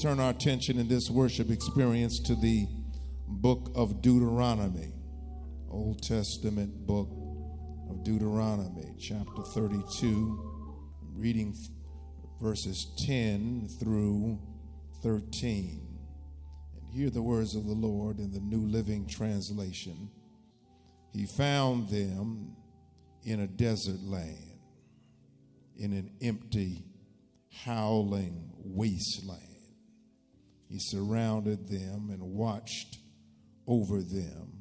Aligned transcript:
Turn 0.00 0.18
our 0.18 0.30
attention 0.30 0.78
in 0.78 0.88
this 0.88 1.10
worship 1.10 1.50
experience 1.50 2.18
to 2.18 2.34
the 2.34 2.66
book 3.28 3.70
of 3.74 4.00
Deuteronomy, 4.00 4.94
Old 5.70 6.02
Testament 6.02 6.86
book 6.86 7.10
of 7.90 8.02
Deuteronomy, 8.02 8.94
chapter 8.98 9.42
32, 9.42 10.72
reading 11.14 11.54
verses 12.40 12.86
10 13.06 13.68
through 13.78 14.38
13. 15.02 15.86
And 16.76 16.94
hear 16.94 17.10
the 17.10 17.20
words 17.20 17.54
of 17.54 17.66
the 17.66 17.74
Lord 17.74 18.20
in 18.20 18.32
the 18.32 18.40
New 18.40 18.66
Living 18.70 19.06
Translation. 19.06 20.08
He 21.12 21.26
found 21.26 21.90
them 21.90 22.56
in 23.22 23.40
a 23.40 23.46
desert 23.46 24.00
land, 24.02 24.60
in 25.76 25.92
an 25.92 26.10
empty, 26.22 26.86
howling 27.52 28.50
wasteland. 28.64 29.49
He 30.70 30.78
surrounded 30.78 31.68
them 31.68 32.10
and 32.10 32.22
watched 32.22 32.98
over 33.66 34.00
them. 34.00 34.52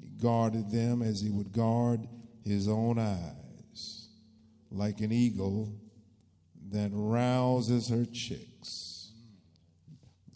He 0.00 0.08
guarded 0.08 0.72
them 0.72 1.02
as 1.02 1.20
he 1.20 1.30
would 1.30 1.52
guard 1.52 2.08
his 2.44 2.66
own 2.66 2.98
eyes, 2.98 4.08
like 4.72 5.00
an 5.00 5.12
eagle 5.12 5.72
that 6.72 6.90
rouses 6.92 7.88
her 7.88 8.04
chicks. 8.06 9.12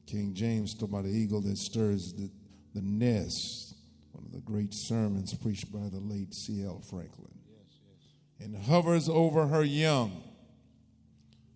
King 0.06 0.32
James 0.32 0.74
talked 0.74 0.92
about 0.92 1.04
the 1.04 1.10
eagle 1.10 1.40
that 1.40 1.58
stirs 1.58 2.12
the, 2.12 2.30
the 2.72 2.82
nest, 2.82 3.74
one 4.12 4.24
of 4.24 4.32
the 4.32 4.40
great 4.40 4.72
sermons 4.72 5.34
preached 5.34 5.72
by 5.72 5.88
the 5.88 5.98
late 5.98 6.32
C.L. 6.32 6.80
Franklin, 6.88 7.34
yes, 7.48 7.78
yes. 7.82 8.46
and 8.46 8.56
hovers 8.64 9.08
over 9.08 9.48
her 9.48 9.64
young. 9.64 10.22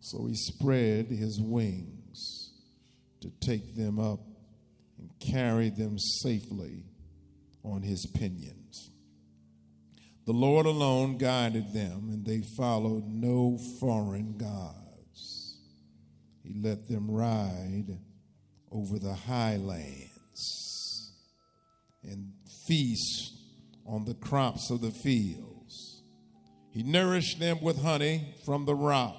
So 0.00 0.26
he 0.26 0.34
spread 0.34 1.06
his 1.06 1.40
wings 1.40 1.97
to 3.20 3.30
take 3.40 3.74
them 3.74 3.98
up 3.98 4.20
and 4.98 5.10
carry 5.20 5.70
them 5.70 5.98
safely 5.98 6.84
on 7.64 7.82
his 7.82 8.06
pinions. 8.06 8.90
The 10.26 10.32
Lord 10.32 10.66
alone 10.66 11.16
guided 11.16 11.72
them, 11.72 12.10
and 12.10 12.26
they 12.26 12.42
followed 12.56 13.06
no 13.06 13.58
foreign 13.80 14.36
gods. 14.36 15.58
He 16.42 16.60
let 16.60 16.88
them 16.88 17.10
ride 17.10 17.98
over 18.70 18.98
the 18.98 19.14
highlands 19.14 20.08
and 22.02 22.32
feast 22.66 23.32
on 23.86 24.04
the 24.04 24.14
crops 24.14 24.70
of 24.70 24.82
the 24.82 24.90
fields. 24.90 26.02
He 26.70 26.82
nourished 26.82 27.40
them 27.40 27.62
with 27.62 27.82
honey 27.82 28.34
from 28.44 28.66
the 28.66 28.74
rock 28.74 29.16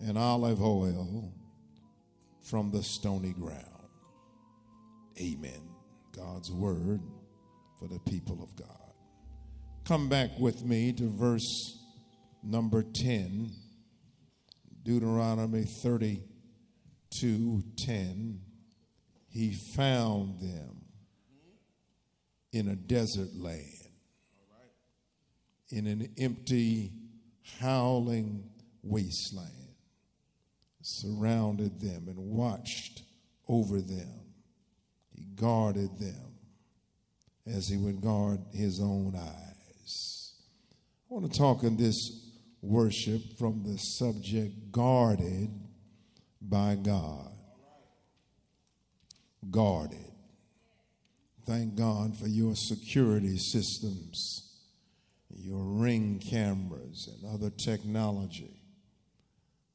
and 0.00 0.18
olive 0.18 0.62
oil 0.62 1.32
from 2.50 2.72
the 2.72 2.82
stony 2.82 3.32
ground. 3.32 3.64
Amen. 5.20 5.70
God's 6.16 6.50
word 6.50 7.00
for 7.78 7.86
the 7.86 8.00
people 8.00 8.42
of 8.42 8.56
God. 8.56 8.92
Come 9.84 10.08
back 10.08 10.30
with 10.38 10.64
me 10.64 10.92
to 10.94 11.08
verse 11.08 11.78
number 12.42 12.82
10, 12.82 13.52
Deuteronomy 14.82 15.64
32 15.64 17.62
10. 17.76 18.40
He 19.28 19.56
found 19.76 20.40
them 20.40 20.86
in 22.52 22.66
a 22.66 22.74
desert 22.74 23.32
land, 23.36 23.64
in 25.68 25.86
an 25.86 26.12
empty, 26.18 26.92
howling 27.60 28.42
wasteland 28.82 29.59
surrounded 30.90 31.80
them 31.80 32.04
and 32.08 32.18
watched 32.18 33.02
over 33.48 33.80
them. 33.80 34.20
He 35.14 35.24
guarded 35.34 35.98
them 35.98 36.34
as 37.46 37.68
he 37.68 37.76
would 37.76 38.00
guard 38.00 38.40
his 38.52 38.80
own 38.80 39.14
eyes. 39.16 40.34
I 41.10 41.14
want 41.14 41.32
to 41.32 41.38
talk 41.38 41.62
in 41.62 41.76
this 41.76 42.28
worship 42.62 43.38
from 43.38 43.64
the 43.64 43.78
subject 43.78 44.70
guarded 44.70 45.50
by 46.40 46.76
God. 46.76 47.32
Guarded. 49.50 49.98
Thank 51.46 51.74
God 51.74 52.16
for 52.16 52.28
your 52.28 52.54
security 52.54 53.38
systems, 53.38 54.60
your 55.30 55.64
ring 55.64 56.20
cameras, 56.20 57.08
and 57.08 57.34
other 57.34 57.50
technology 57.50 58.59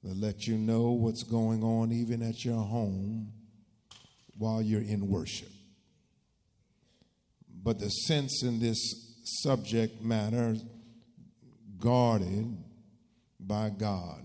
that 0.06 0.18
let 0.18 0.46
you 0.46 0.56
know 0.56 0.92
what's 0.92 1.24
going 1.24 1.64
on 1.64 1.92
even 1.92 2.22
at 2.22 2.46
your 2.46 2.62
home 2.62 3.32
while 4.38 4.62
you're 4.62 4.82
in 4.82 5.10
worship. 5.10 5.50
But 7.64 7.80
the 7.80 7.90
sense 7.90 8.44
in 8.44 8.60
this 8.60 8.78
subject 9.42 10.04
matter, 10.04 10.58
guarded 11.80 12.56
by 13.40 13.72
God. 13.72 14.22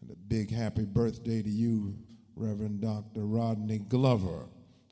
And 0.00 0.10
a 0.10 0.16
big 0.16 0.54
happy 0.54 0.84
birthday 0.84 1.42
to 1.42 1.50
you, 1.50 1.96
Reverend 2.36 2.80
Dr. 2.80 3.26
Rodney 3.26 3.80
Glover, 3.80 4.46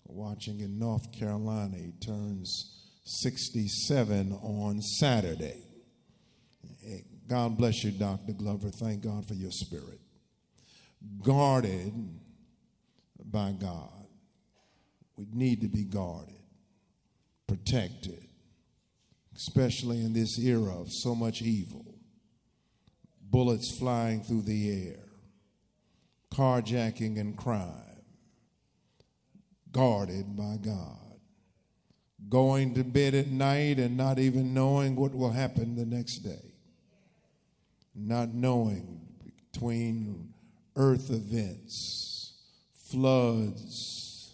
watching 0.04 0.60
in 0.60 0.80
North 0.80 1.12
Carolina. 1.12 1.76
He 1.76 1.92
turns 2.04 2.90
67 3.04 4.32
on 4.32 4.82
Saturday. 4.82 5.62
God 7.28 7.56
bless 7.56 7.84
you, 7.84 7.92
Dr. 7.92 8.32
Glover. 8.32 8.70
Thank 8.70 9.02
God 9.02 9.28
for 9.28 9.34
your 9.34 9.52
spirit 9.52 10.00
guarded 11.22 11.92
by 13.24 13.52
God. 13.52 14.06
We 15.16 15.26
need 15.32 15.60
to 15.62 15.68
be 15.68 15.84
guarded, 15.84 16.34
protected, 17.46 18.24
especially 19.36 20.04
in 20.04 20.12
this 20.12 20.38
era 20.38 20.80
of 20.80 20.92
so 20.92 21.14
much 21.14 21.42
evil. 21.42 21.84
Bullets 23.20 23.76
flying 23.78 24.22
through 24.22 24.42
the 24.42 24.88
air, 24.88 25.04
carjacking 26.32 27.20
and 27.20 27.36
crime, 27.36 28.02
guarded 29.70 30.36
by 30.36 30.56
God. 30.62 30.96
Going 32.28 32.74
to 32.74 32.84
bed 32.84 33.14
at 33.14 33.28
night 33.28 33.78
and 33.78 33.96
not 33.96 34.18
even 34.18 34.52
knowing 34.52 34.96
what 34.96 35.14
will 35.14 35.30
happen 35.30 35.76
the 35.76 35.86
next 35.86 36.18
day. 36.18 36.54
Not 37.94 38.34
knowing 38.34 39.00
between 39.52 40.27
earth 40.78 41.10
events, 41.10 42.32
floods, 42.88 44.32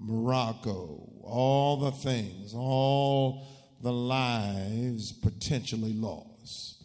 Morocco, 0.00 1.08
all 1.22 1.76
the 1.76 1.92
things, 1.92 2.54
all 2.54 3.46
the 3.82 3.92
lives 3.92 5.12
potentially 5.12 5.92
lost. 5.92 6.82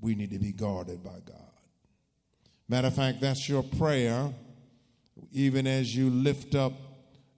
We 0.00 0.14
need 0.14 0.30
to 0.30 0.38
be 0.38 0.52
guarded 0.52 1.04
by 1.04 1.18
God. 1.24 1.36
Matter 2.68 2.88
of 2.88 2.94
fact, 2.94 3.20
that's 3.20 3.48
your 3.48 3.62
prayer, 3.62 4.32
even 5.32 5.66
as 5.66 5.94
you 5.94 6.10
lift 6.10 6.54
up 6.54 6.72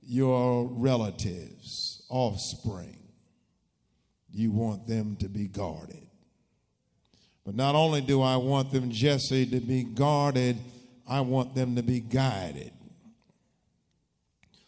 your 0.03 0.69
relatives, 0.73 2.03
offspring. 2.09 2.97
You 4.31 4.53
want 4.53 4.87
them 4.87 5.17
to 5.17 5.29
be 5.29 5.49
guarded. 5.49 6.08
But 7.49 7.57
not 7.57 7.75
only 7.75 8.03
do 8.03 8.21
I 8.21 8.37
want 8.37 8.73
them, 8.73 8.91
Jesse, 8.91 9.47
to 9.47 9.61
be 9.61 9.83
guarded, 9.83 10.59
I 11.09 11.23
want 11.23 11.55
them 11.55 11.77
to 11.77 11.83
be 11.83 11.99
guided. 11.99 12.73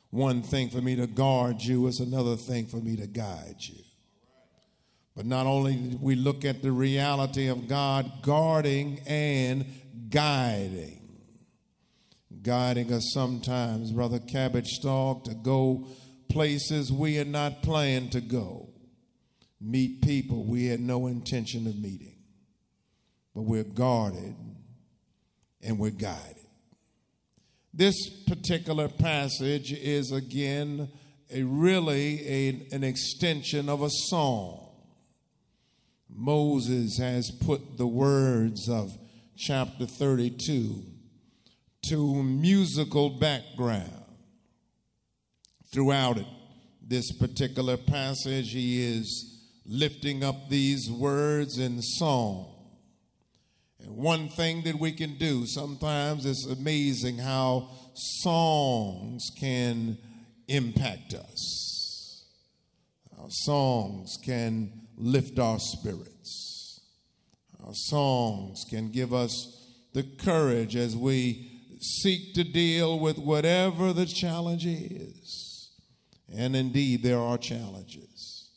One 0.08 0.40
thing 0.40 0.70
for 0.70 0.80
me 0.80 0.96
to 0.96 1.06
guard 1.06 1.60
you 1.60 1.86
is 1.88 2.00
another 2.00 2.36
thing 2.36 2.68
for 2.68 2.78
me 2.78 2.96
to 2.96 3.06
guide 3.06 3.56
you. 3.58 3.84
But 5.14 5.26
not 5.26 5.46
only 5.46 5.74
do 5.74 5.98
we 6.00 6.14
look 6.14 6.46
at 6.46 6.62
the 6.62 6.72
reality 6.72 7.48
of 7.48 7.68
God 7.68 8.22
guarding 8.22 9.00
and 9.06 9.66
guiding. 10.08 11.02
guiding 12.40 12.94
us 12.94 13.10
sometimes, 13.12 13.92
Brother 13.92 14.20
Cabbage 14.20 14.68
Stalk, 14.68 15.24
to 15.24 15.34
go 15.34 15.86
places 16.30 16.90
we 16.90 17.16
had 17.16 17.28
not 17.28 17.62
planned 17.62 18.12
to 18.12 18.22
go, 18.22 18.70
meet 19.60 20.00
people 20.00 20.44
we 20.44 20.64
had 20.64 20.80
no 20.80 21.08
intention 21.08 21.66
of 21.66 21.76
meeting. 21.76 22.19
But 23.34 23.42
we're 23.42 23.64
guarded 23.64 24.34
and 25.62 25.78
we're 25.78 25.90
guided. 25.90 26.36
This 27.72 27.96
particular 28.26 28.88
passage 28.88 29.72
is 29.72 30.10
again 30.10 30.88
a 31.32 31.42
really 31.44 32.26
a, 32.28 32.68
an 32.72 32.82
extension 32.82 33.68
of 33.68 33.82
a 33.82 33.90
song. 33.90 34.68
Moses 36.08 36.98
has 36.98 37.30
put 37.30 37.78
the 37.78 37.86
words 37.86 38.68
of 38.68 38.90
chapter 39.36 39.86
32 39.86 40.82
to 41.88 42.22
musical 42.22 43.10
background. 43.10 44.04
Throughout 45.72 46.18
it, 46.18 46.26
this 46.82 47.12
particular 47.12 47.76
passage, 47.76 48.50
he 48.50 48.82
is 48.82 49.40
lifting 49.64 50.24
up 50.24 50.48
these 50.48 50.90
words 50.90 51.58
in 51.58 51.80
song. 51.80 52.59
And 53.82 53.96
one 53.96 54.28
thing 54.28 54.62
that 54.62 54.78
we 54.78 54.92
can 54.92 55.16
do, 55.16 55.46
sometimes 55.46 56.26
it's 56.26 56.46
amazing 56.46 57.18
how 57.18 57.70
songs 57.94 59.30
can 59.38 59.98
impact 60.48 61.14
us. 61.14 62.24
Our 63.18 63.30
songs 63.30 64.18
can 64.24 64.72
lift 64.96 65.38
our 65.38 65.58
spirits. 65.58 66.80
Our 67.64 67.74
songs 67.74 68.64
can 68.68 68.90
give 68.90 69.12
us 69.12 69.56
the 69.92 70.02
courage 70.02 70.76
as 70.76 70.96
we 70.96 71.50
seek 71.80 72.34
to 72.34 72.44
deal 72.44 72.98
with 72.98 73.18
whatever 73.18 73.92
the 73.92 74.06
challenge 74.06 74.66
is. 74.66 75.70
And 76.34 76.54
indeed, 76.54 77.02
there 77.02 77.18
are 77.18 77.38
challenges. 77.38 78.50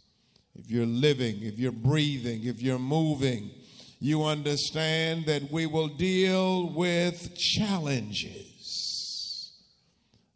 If 0.56 0.70
you're 0.70 0.86
living, 0.86 1.42
if 1.42 1.58
you're 1.58 1.72
breathing, 1.72 2.44
if 2.44 2.62
you're 2.62 2.80
moving, 2.80 3.50
you 4.04 4.24
understand 4.26 5.26
that 5.28 5.50
we 5.50 5.66
will 5.66 5.88
deal 5.88 6.68
with 6.68 7.34
challenges. 7.38 8.44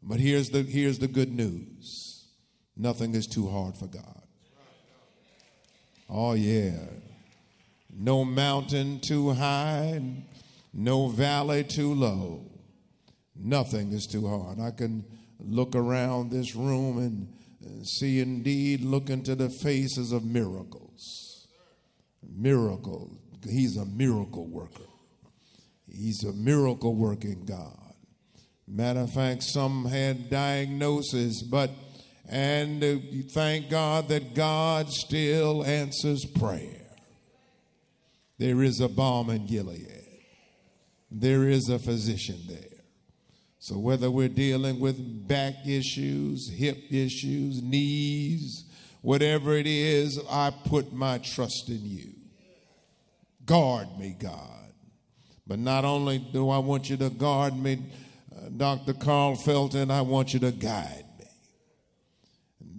But 0.01 0.21
here's 0.21 0.51
the, 0.51 0.63
here's 0.63 0.99
the 0.99 1.09
good 1.09 1.33
news 1.33 2.25
nothing 2.77 3.13
is 3.13 3.27
too 3.27 3.49
hard 3.49 3.75
for 3.75 3.87
God. 3.87 4.21
Oh, 6.09 6.31
yeah. 6.31 6.77
No 7.93 8.23
mountain 8.23 9.01
too 9.01 9.31
high, 9.31 10.01
no 10.73 11.09
valley 11.09 11.65
too 11.65 11.93
low. 11.93 12.49
Nothing 13.35 13.91
is 13.91 14.07
too 14.07 14.25
hard. 14.25 14.61
I 14.61 14.71
can 14.71 15.03
look 15.41 15.75
around 15.75 16.31
this 16.31 16.55
room 16.55 16.99
and 16.99 17.27
uh, 17.65 17.83
see 17.83 18.21
indeed 18.21 18.79
look 18.79 19.09
into 19.09 19.35
the 19.35 19.49
faces 19.49 20.13
of 20.13 20.23
miracles. 20.23 21.47
Miracle. 22.23 23.11
He's 23.43 23.77
a 23.77 23.85
miracle 23.85 24.47
worker. 24.47 24.83
He's 25.89 26.23
a 26.23 26.33
miracle 26.33 26.95
working 26.95 27.45
God. 27.45 27.93
Matter 28.67 29.01
of 29.01 29.13
fact, 29.13 29.43
some 29.43 29.85
had 29.85 30.29
diagnosis, 30.29 31.41
but 31.41 31.71
and 32.29 32.83
uh, 32.83 32.97
thank 33.29 33.69
God 33.69 34.09
that 34.09 34.35
God 34.35 34.89
still 34.89 35.63
answers 35.63 36.25
prayer. 36.25 36.85
There 38.37 38.61
is 38.61 38.81
a 38.81 38.89
balm 38.89 39.29
in 39.29 39.45
Gilead. 39.45 40.03
There 41.09 41.47
is 41.47 41.69
a 41.69 41.79
physician 41.79 42.41
there. 42.47 42.83
So, 43.59 43.77
whether 43.79 44.11
we're 44.11 44.27
dealing 44.27 44.79
with 44.79 45.27
back 45.27 45.65
issues, 45.65 46.49
hip 46.49 46.77
issues, 46.91 47.61
knees, 47.61 48.65
whatever 49.01 49.53
it 49.53 49.67
is, 49.67 50.19
I 50.29 50.51
put 50.65 50.93
my 50.93 51.17
trust 51.19 51.69
in 51.69 51.85
you. 51.85 52.16
Guard 53.47 53.97
me, 53.97 54.15
God. 54.19 54.73
But 55.47 55.59
not 55.59 55.85
only 55.85 56.19
do 56.19 56.49
I 56.49 56.57
want 56.57 56.89
you 56.89 56.97
to 56.97 57.09
guard 57.09 57.57
me, 57.57 57.81
uh, 58.35 58.49
Dr. 58.55 58.93
Carl 58.93 59.35
Felton, 59.35 59.89
I 59.89 60.01
want 60.01 60.33
you 60.33 60.39
to 60.41 60.51
guide 60.51 61.05
me. 61.17 61.25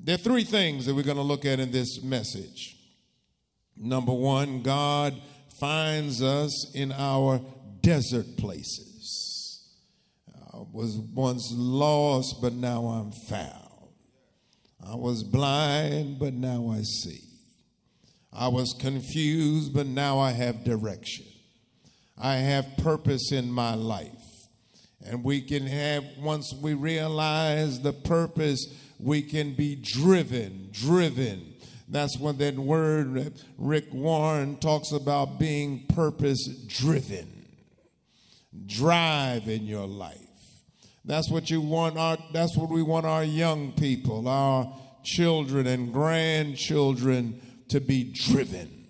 There 0.05 0.15
are 0.15 0.19
three 0.19 0.45
things 0.45 0.85
that 0.85 0.95
we're 0.95 1.03
going 1.03 1.17
to 1.17 1.23
look 1.23 1.47
at 1.47 1.59
in 1.59 1.73
this 1.73 2.03
message. 2.03 2.77
Number 3.77 4.13
one, 4.13 4.63
God 4.63 5.19
finds 5.59 6.23
us 6.23 6.71
in 6.75 6.93
our 6.93 7.41
desert 7.81 8.37
places. 8.37 9.67
I 10.53 10.59
was 10.71 10.99
once 10.99 11.51
lost, 11.53 12.43
but 12.43 12.53
now 12.53 12.87
I'm 12.87 13.13
found. 13.13 13.69
I 14.87 14.97
was 14.97 15.23
blind, 15.23 16.19
but 16.19 16.35
now 16.35 16.71
I 16.71 16.83
see. 16.83 17.28
I 18.39 18.47
was 18.47 18.73
confused, 18.79 19.75
but 19.75 19.89
now 19.89 20.21
I 20.21 20.31
have 20.31 20.63
direction. 20.63 21.27
I 22.17 22.37
have 22.37 22.77
purpose 22.79 23.33
in 23.33 23.51
my 23.51 23.75
life. 23.75 24.13
And 25.05 25.25
we 25.25 25.41
can 25.41 25.67
have, 25.67 26.05
once 26.21 26.55
we 26.63 26.75
realize 26.75 27.81
the 27.81 27.93
purpose, 27.93 28.65
we 29.01 29.23
can 29.23 29.55
be 29.55 29.75
driven, 29.75 30.69
driven. 30.71 31.55
That's 31.89 32.17
what 32.17 32.39
that 32.39 32.57
word 32.57 33.33
Rick 33.59 33.93
Warren 33.93 34.57
talks 34.59 34.93
about 34.93 35.41
being 35.41 35.87
purpose 35.89 36.47
driven. 36.69 37.45
Drive 38.67 39.49
in 39.49 39.67
your 39.67 39.87
life. 39.89 40.17
That's 41.05 41.29
what 41.29 41.51
you 41.51 41.61
want 41.61 41.97
our 41.97 42.19
that's 42.33 42.57
what 42.57 42.69
we 42.69 42.83
want 42.83 43.07
our 43.07 43.25
young 43.25 43.73
people, 43.73 44.29
our 44.29 44.71
children 45.05 45.67
and 45.67 45.93
grandchildren 45.93 47.41
to 47.69 47.81
be 47.81 48.05
driven. 48.05 48.87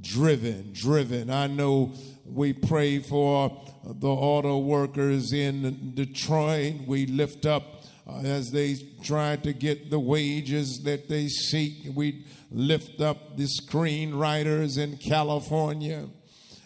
Driven, 0.00 0.72
driven. 0.72 1.30
I 1.30 1.46
know 1.46 1.92
we 2.24 2.52
pray 2.52 2.98
for 2.98 3.60
the 3.84 4.08
auto 4.08 4.58
workers 4.58 5.32
in 5.32 5.92
Detroit. 5.94 6.86
We 6.86 7.06
lift 7.06 7.44
up 7.44 7.84
uh, 8.06 8.20
as 8.20 8.50
they 8.50 8.76
try 9.02 9.36
to 9.36 9.52
get 9.52 9.90
the 9.90 10.00
wages 10.00 10.82
that 10.84 11.08
they 11.08 11.28
seek. 11.28 11.94
We 11.94 12.24
lift 12.50 13.00
up 13.00 13.36
the 13.36 13.48
screenwriters 13.60 14.78
in 14.78 14.96
California. 14.96 16.08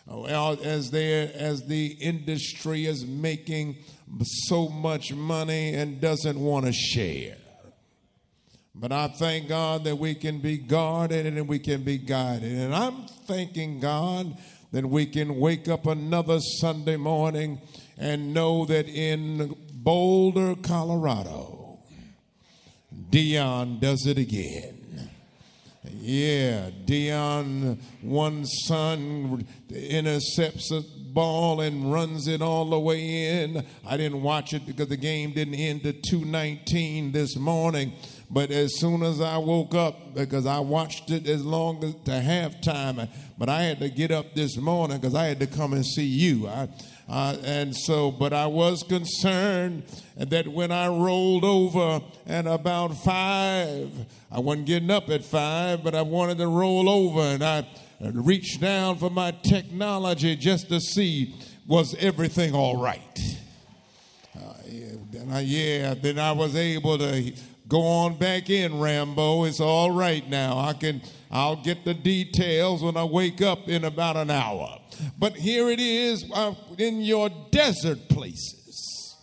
Uh, 0.08 0.52
as 0.62 0.92
they 0.92 1.32
as 1.32 1.66
the 1.66 1.86
industry 1.86 2.86
is 2.86 3.04
making 3.04 3.76
so 4.22 4.68
much 4.68 5.12
money 5.12 5.74
and 5.74 6.00
doesn't 6.00 6.38
want 6.38 6.64
to 6.64 6.72
share. 6.72 7.36
But 8.78 8.92
I 8.92 9.08
thank 9.08 9.48
God 9.48 9.84
that 9.84 9.96
we 9.96 10.14
can 10.14 10.38
be 10.38 10.58
guarded 10.58 11.26
and 11.26 11.48
we 11.48 11.58
can 11.58 11.82
be 11.82 11.96
guided. 11.96 12.52
And 12.52 12.74
I'm 12.74 13.06
thanking 13.26 13.80
God 13.80 14.36
that 14.72 14.84
we 14.84 15.06
can 15.06 15.40
wake 15.40 15.66
up 15.68 15.86
another 15.86 16.38
Sunday 16.60 16.96
morning 16.96 17.60
and 17.96 18.34
know 18.34 18.66
that 18.66 18.86
in 18.86 19.56
Boulder, 19.72 20.56
Colorado, 20.56 21.78
Deion 23.10 23.80
does 23.80 24.06
it 24.06 24.18
again. 24.18 25.10
Yeah, 25.90 26.70
Deion, 26.84 27.78
one 28.02 28.44
son 28.44 29.46
intercepts 29.70 30.70
ball 31.16 31.62
and 31.62 31.90
runs 31.90 32.28
it 32.28 32.42
all 32.42 32.66
the 32.66 32.78
way 32.78 33.42
in. 33.42 33.64
I 33.86 33.96
didn't 33.96 34.22
watch 34.22 34.52
it 34.52 34.66
because 34.66 34.88
the 34.88 34.98
game 34.98 35.32
didn't 35.32 35.54
end 35.54 35.82
to 35.84 35.94
219 35.94 37.10
this 37.10 37.36
morning. 37.36 37.94
But 38.30 38.50
as 38.50 38.78
soon 38.78 39.02
as 39.02 39.22
I 39.22 39.38
woke 39.38 39.74
up, 39.74 40.14
because 40.14 40.44
I 40.44 40.58
watched 40.58 41.10
it 41.10 41.26
as 41.26 41.42
long 41.42 41.82
as 41.82 41.94
to 42.04 42.10
halftime, 42.10 43.08
but 43.38 43.48
I 43.48 43.62
had 43.62 43.78
to 43.78 43.88
get 43.88 44.10
up 44.10 44.34
this 44.34 44.58
morning 44.58 44.98
because 44.98 45.14
I 45.14 45.24
had 45.24 45.40
to 45.40 45.46
come 45.46 45.72
and 45.72 45.86
see 45.86 46.04
you. 46.04 46.48
I, 46.48 46.68
uh, 47.08 47.36
and 47.44 47.74
so, 47.74 48.10
but 48.10 48.34
I 48.34 48.46
was 48.46 48.82
concerned 48.82 49.84
that 50.16 50.46
when 50.46 50.70
I 50.70 50.88
rolled 50.88 51.44
over 51.44 52.04
at 52.26 52.46
about 52.46 52.94
five, 52.94 53.90
I 54.30 54.40
wasn't 54.40 54.66
getting 54.66 54.90
up 54.90 55.08
at 55.08 55.24
five, 55.24 55.82
but 55.82 55.94
I 55.94 56.02
wanted 56.02 56.36
to 56.38 56.48
roll 56.48 56.90
over 56.90 57.20
and 57.20 57.42
I 57.42 57.66
reached 58.00 58.60
down 58.60 58.98
for 58.98 59.10
my 59.10 59.30
technology 59.42 60.36
just 60.36 60.68
to 60.68 60.80
see 60.80 61.34
was 61.66 61.94
everything 61.98 62.54
all 62.54 62.76
right. 62.76 63.38
Uh, 64.36 64.54
yeah, 64.68 64.92
then 65.10 65.30
I, 65.30 65.40
yeah, 65.40 65.94
then 65.94 66.18
I 66.18 66.32
was 66.32 66.54
able 66.54 66.98
to 66.98 67.32
go 67.68 67.80
on 67.82 68.18
back 68.18 68.50
in, 68.50 68.78
Rambo. 68.78 69.44
It's 69.44 69.60
all 69.60 69.90
right 69.90 70.28
now. 70.28 70.58
I 70.58 70.74
can, 70.74 71.02
I'll 71.30 71.62
get 71.62 71.84
the 71.84 71.94
details 71.94 72.82
when 72.82 72.96
I 72.96 73.04
wake 73.04 73.42
up 73.42 73.68
in 73.68 73.84
about 73.84 74.16
an 74.16 74.30
hour. 74.30 74.78
But 75.18 75.34
here 75.34 75.68
it 75.70 75.80
is 75.80 76.24
uh, 76.32 76.54
in 76.78 77.00
your 77.00 77.30
desert 77.50 78.08
places, 78.08 79.16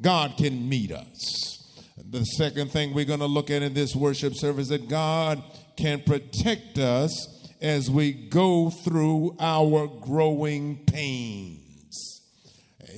God 0.00 0.36
can 0.36 0.68
meet 0.68 0.92
us. 0.92 1.42
The 2.08 2.24
second 2.24 2.70
thing 2.70 2.94
we're 2.94 3.04
going 3.04 3.20
to 3.20 3.26
look 3.26 3.50
at 3.50 3.62
in 3.62 3.74
this 3.74 3.96
worship 3.96 4.34
service 4.34 4.68
that 4.68 4.88
God 4.88 5.42
can 5.76 6.02
protect 6.02 6.78
us 6.78 7.35
as 7.60 7.90
we 7.90 8.12
go 8.12 8.70
through 8.70 9.36
our 9.40 9.86
growing 9.86 10.84
pains. 10.86 12.22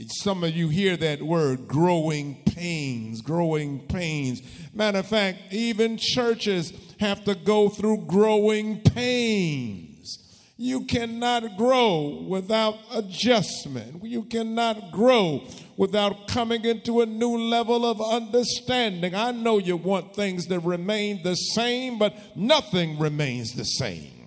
Some 0.08 0.44
of 0.44 0.54
you 0.54 0.68
hear 0.68 0.96
that 0.96 1.22
word, 1.22 1.66
growing 1.66 2.42
pains, 2.44 3.20
growing 3.20 3.80
pains. 3.88 4.42
Matter 4.72 4.98
of 4.98 5.06
fact, 5.06 5.38
even 5.50 5.98
churches 5.98 6.72
have 7.00 7.24
to 7.24 7.34
go 7.34 7.68
through 7.68 8.06
growing 8.06 8.80
pains. 8.80 10.18
You 10.56 10.86
cannot 10.86 11.56
grow 11.56 12.24
without 12.28 12.76
adjustment. 12.92 14.04
You 14.04 14.24
cannot 14.24 14.90
grow 14.90 15.44
without 15.76 16.26
coming 16.26 16.64
into 16.64 17.00
a 17.00 17.06
new 17.06 17.36
level 17.36 17.86
of 17.86 18.02
understanding. 18.02 19.14
I 19.14 19.30
know 19.30 19.58
you 19.58 19.76
want 19.76 20.16
things 20.16 20.46
to 20.48 20.58
remain 20.58 21.22
the 21.22 21.36
same, 21.36 21.98
but 21.98 22.36
nothing 22.36 22.98
remains 22.98 23.52
the 23.52 23.64
same. 23.64 24.17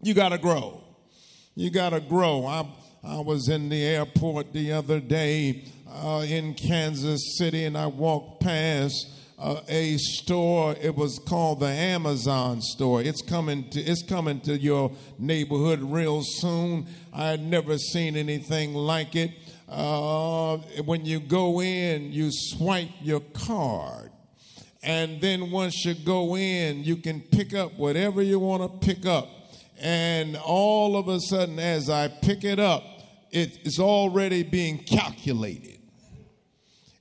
You 0.00 0.14
got 0.14 0.28
to 0.28 0.38
grow. 0.38 0.80
You 1.56 1.70
got 1.70 1.90
to 1.90 2.00
grow. 2.00 2.46
I, 2.46 2.68
I 3.02 3.20
was 3.20 3.48
in 3.48 3.68
the 3.68 3.82
airport 3.84 4.52
the 4.52 4.72
other 4.72 5.00
day 5.00 5.64
uh, 5.90 6.24
in 6.28 6.54
Kansas 6.54 7.36
City 7.36 7.64
and 7.64 7.76
I 7.76 7.86
walked 7.86 8.40
past 8.40 9.08
uh, 9.40 9.60
a 9.68 9.96
store. 9.96 10.76
It 10.80 10.94
was 10.94 11.18
called 11.18 11.60
the 11.60 11.66
Amazon 11.66 12.60
store. 12.62 13.02
It's 13.02 13.22
coming 13.22 13.68
to 13.70 13.80
it's 13.80 14.04
coming 14.04 14.40
to 14.42 14.56
your 14.56 14.92
neighborhood 15.18 15.80
real 15.80 16.22
soon. 16.22 16.86
I 17.12 17.30
had 17.30 17.42
never 17.42 17.76
seen 17.76 18.16
anything 18.16 18.74
like 18.74 19.16
it. 19.16 19.32
Uh, 19.68 20.58
when 20.84 21.04
you 21.04 21.18
go 21.18 21.60
in, 21.60 22.12
you 22.12 22.30
swipe 22.30 22.90
your 23.02 23.20
card. 23.20 24.10
And 24.82 25.20
then 25.20 25.50
once 25.50 25.84
you 25.84 25.94
go 25.94 26.36
in, 26.36 26.84
you 26.84 26.96
can 26.96 27.20
pick 27.20 27.52
up 27.52 27.74
whatever 27.74 28.22
you 28.22 28.38
want 28.38 28.62
to 28.62 28.86
pick 28.86 29.04
up. 29.04 29.28
And 29.80 30.36
all 30.36 30.96
of 30.96 31.08
a 31.08 31.20
sudden, 31.20 31.58
as 31.58 31.88
I 31.88 32.08
pick 32.08 32.44
it 32.44 32.58
up, 32.58 32.82
it 33.30 33.66
is 33.66 33.78
already 33.78 34.42
being 34.42 34.78
calculated 34.78 35.78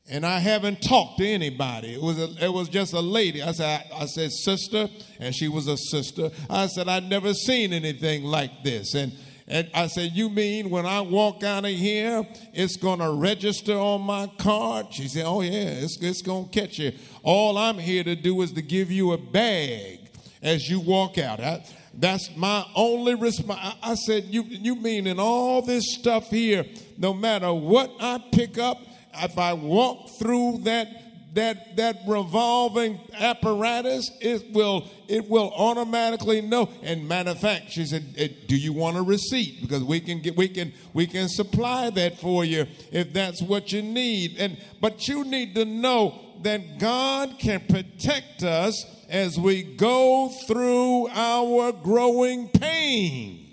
and 0.10 0.25
I 0.25 0.39
haven't 0.39 0.81
talked 0.81 1.17
to 1.19 1.27
anybody. 1.27 1.93
It 1.93 2.01
was 2.01 2.17
a, 2.17 2.46
it 2.46 2.53
was 2.53 2.69
just 2.69 2.93
a 2.93 3.00
lady. 3.00 3.41
I 3.41 3.51
said 3.51 3.84
I, 3.91 4.03
I, 4.03 4.05
said 4.05 4.31
sister, 4.31 4.88
and 5.19 5.36
she 5.36 5.48
was 5.48 5.67
a 5.67 5.77
sister. 5.77 6.31
I 6.50 6.67
said 6.67 6.88
I'd 6.88 7.10
never 7.10 7.34
seen 7.34 7.74
anything 7.74 8.24
like 8.24 8.63
this, 8.63 8.93
and 8.93 9.12
and 9.50 9.69
I 9.74 9.88
said 9.88 10.12
you 10.13 10.29
mean 10.29 10.69
when 10.69 10.86
I 10.86 11.01
walk 11.01 11.43
out 11.43 11.65
of 11.65 11.72
here, 11.72 12.25
it's 12.53 12.77
gonna 12.77 13.12
register 13.12 13.74
on 13.74 14.01
my 14.01 14.31
card? 14.38 14.93
She 14.93 15.07
said, 15.07 15.25
Oh 15.25 15.41
yeah, 15.41 15.51
it's 15.51 16.01
it's 16.01 16.22
gonna 16.22 16.48
catch 16.48 16.79
you. 16.79 16.93
All 17.24 17.57
I'm 17.57 17.77
here 17.77 18.03
to 18.03 18.15
do 18.15 18.41
is 18.41 18.53
to 18.53 18.62
give 18.62 18.91
you 18.91 19.12
a 19.12 19.17
bag 19.17 20.06
as 20.41 20.70
you 20.70 20.79
walk 20.79 21.17
out. 21.17 21.39
I, 21.39 21.63
that's 21.94 22.36
my 22.36 22.65
only 22.75 23.15
response. 23.15 23.75
I 23.82 23.96
said, 23.96 24.25
you, 24.25 24.44
you 24.44 24.75
mean 24.75 25.08
in 25.08 25.20
all 25.20 25.62
this 25.62 25.84
stuff 25.96 26.29
here, 26.29 26.65
no 26.98 27.13
matter 27.13 27.53
what 27.53 27.91
I 28.00 28.24
pick 28.32 28.58
up, 28.58 28.77
if 29.15 29.38
I 29.38 29.53
walk 29.53 30.10
through 30.20 30.60
that 30.63 30.88
that 31.34 31.75
that 31.75 31.98
revolving 32.08 33.00
apparatus, 33.13 34.10
it 34.22 34.51
will 34.53 34.88
it 35.08 35.29
will 35.29 35.51
automatically 35.56 36.41
know. 36.41 36.70
And 36.82 37.08
matter 37.08 37.32
of 37.32 37.39
fact, 37.39 37.72
she 37.72 37.86
said, 37.86 38.03
"Do 38.48 38.58
you 38.58 38.74
want 38.74 38.98
a 38.98 39.03
receipt? 39.03 39.62
Because 39.62 39.84
we 39.84 40.00
can 40.00 40.20
get 40.20 40.36
we 40.36 40.48
can 40.48 40.74
we 40.94 41.06
can 41.06 41.29
supply 41.29 41.91
that 41.91 42.20
for 42.20 42.44
you 42.44 42.65
if 42.91 43.13
that's 43.13 43.41
what 43.41 43.72
you 43.72 43.84
need." 43.84 44.38
And 44.39 44.58
but 44.82 45.08
you 45.08 45.24
need 45.25 45.53
to 45.56 45.65
know 45.65 46.20
that 46.44 46.79
God 46.79 47.38
can 47.39 47.62
protect 47.67 48.44
us 48.44 48.86
as 49.10 49.39
we 49.39 49.63
go 49.63 50.29
through 50.48 51.08
our 51.10 51.72
growing 51.72 52.50
pains. 52.50 53.48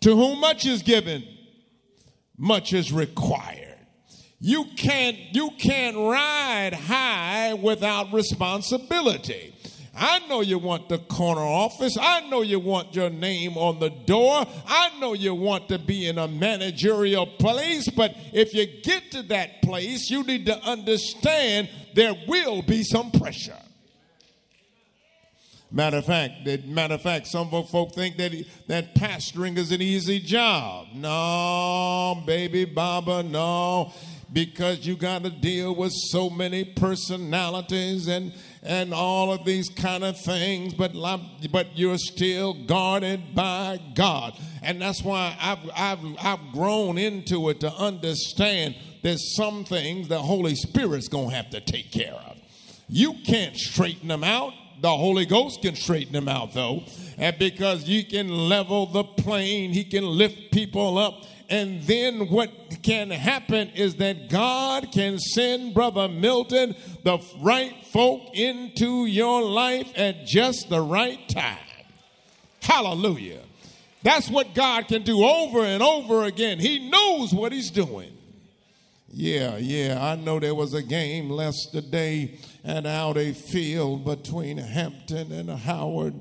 To 0.00 0.14
whom 0.14 0.40
much 0.40 0.66
is 0.66 0.82
given, 0.82 1.24
much 2.36 2.72
is 2.72 2.92
required. 2.92 3.78
You 4.38 4.66
can't, 4.76 5.16
you 5.32 5.50
can't 5.58 5.96
ride 5.96 6.74
high 6.74 7.54
without 7.54 8.12
responsibility. 8.12 9.54
I 9.96 10.20
know 10.28 10.42
you 10.42 10.58
want 10.58 10.88
the 10.88 10.98
corner 10.98 11.40
office. 11.40 11.96
I 11.98 12.28
know 12.28 12.42
you 12.42 12.60
want 12.60 12.94
your 12.94 13.10
name 13.10 13.56
on 13.56 13.78
the 13.78 13.88
door. 13.88 14.44
I 14.66 14.90
know 15.00 15.14
you 15.14 15.34
want 15.34 15.68
to 15.68 15.78
be 15.78 16.06
in 16.06 16.18
a 16.18 16.28
managerial 16.28 17.26
place. 17.26 17.88
But 17.88 18.14
if 18.32 18.52
you 18.54 18.66
get 18.82 19.10
to 19.12 19.22
that 19.24 19.62
place, 19.62 20.10
you 20.10 20.22
need 20.22 20.46
to 20.46 20.58
understand 20.62 21.70
there 21.94 22.14
will 22.28 22.62
be 22.62 22.82
some 22.82 23.10
pressure. 23.10 23.58
Matter 25.70 25.98
of 25.98 26.06
fact, 26.06 26.44
that, 26.44 26.66
matter 26.68 26.94
of 26.94 27.02
fact, 27.02 27.26
some 27.26 27.50
folk 27.50 27.94
think 27.94 28.16
that 28.18 28.32
that 28.68 28.94
pastoring 28.94 29.56
is 29.58 29.72
an 29.72 29.82
easy 29.82 30.20
job. 30.20 30.88
No, 30.94 32.22
baby 32.24 32.64
Baba, 32.64 33.22
no 33.22 33.92
because 34.32 34.86
you 34.86 34.96
got 34.96 35.22
to 35.24 35.30
deal 35.30 35.74
with 35.74 35.92
so 35.92 36.28
many 36.28 36.64
personalities 36.64 38.08
and 38.08 38.32
and 38.66 38.92
all 38.92 39.32
of 39.32 39.44
these 39.44 39.68
kind 39.68 40.04
of 40.04 40.18
things 40.20 40.74
but 40.74 40.92
but 41.50 41.78
you're 41.78 41.98
still 41.98 42.52
guarded 42.52 43.34
by 43.34 43.80
God. 43.94 44.38
And 44.62 44.82
that's 44.82 45.02
why 45.02 45.36
I've 45.40 45.70
I've 45.74 46.16
I've 46.20 46.52
grown 46.52 46.98
into 46.98 47.48
it 47.50 47.60
to 47.60 47.72
understand 47.72 48.76
there's 49.02 49.36
some 49.36 49.64
things 49.64 50.08
the 50.08 50.18
Holy 50.18 50.54
Spirit's 50.54 51.08
going 51.08 51.30
to 51.30 51.36
have 51.36 51.50
to 51.50 51.60
take 51.60 51.92
care 51.92 52.14
of. 52.14 52.36
You 52.88 53.14
can't 53.24 53.56
straighten 53.56 54.08
them 54.08 54.24
out. 54.24 54.52
The 54.80 54.90
Holy 54.90 55.26
Ghost 55.26 55.62
can 55.62 55.74
straighten 55.76 56.12
them 56.12 56.28
out 56.28 56.52
though. 56.52 56.84
And 57.18 57.38
because 57.38 57.88
you 57.88 58.04
can 58.04 58.28
level 58.28 58.86
the 58.86 59.04
plane 59.04 59.72
he 59.72 59.84
can 59.84 60.04
lift 60.04 60.52
people 60.52 60.98
up 60.98 61.22
and 61.48 61.82
then 61.82 62.28
what 62.28 62.50
can 62.82 63.10
happen 63.10 63.68
is 63.70 63.96
that 63.96 64.28
God 64.28 64.90
can 64.92 65.18
send 65.18 65.74
Brother 65.74 66.08
Milton 66.08 66.74
the 67.04 67.18
right 67.40 67.74
folk 67.92 68.34
into 68.34 69.06
your 69.06 69.42
life 69.42 69.92
at 69.96 70.26
just 70.26 70.68
the 70.68 70.80
right 70.80 71.28
time. 71.28 71.58
Hallelujah. 72.60 73.42
That's 74.02 74.28
what 74.28 74.54
God 74.54 74.88
can 74.88 75.02
do 75.02 75.24
over 75.24 75.64
and 75.64 75.82
over 75.82 76.24
again. 76.24 76.58
He 76.58 76.88
knows 76.88 77.32
what 77.32 77.52
He's 77.52 77.70
doing. 77.70 78.12
Yeah, 79.08 79.56
yeah, 79.56 79.98
I 80.00 80.16
know 80.16 80.38
there 80.38 80.54
was 80.54 80.74
a 80.74 80.82
game 80.82 81.30
yesterday 81.30 82.38
at 82.64 82.84
Audi 82.86 83.32
Field 83.32 84.04
between 84.04 84.58
Hampton 84.58 85.32
and 85.32 85.48
Howard, 85.48 86.14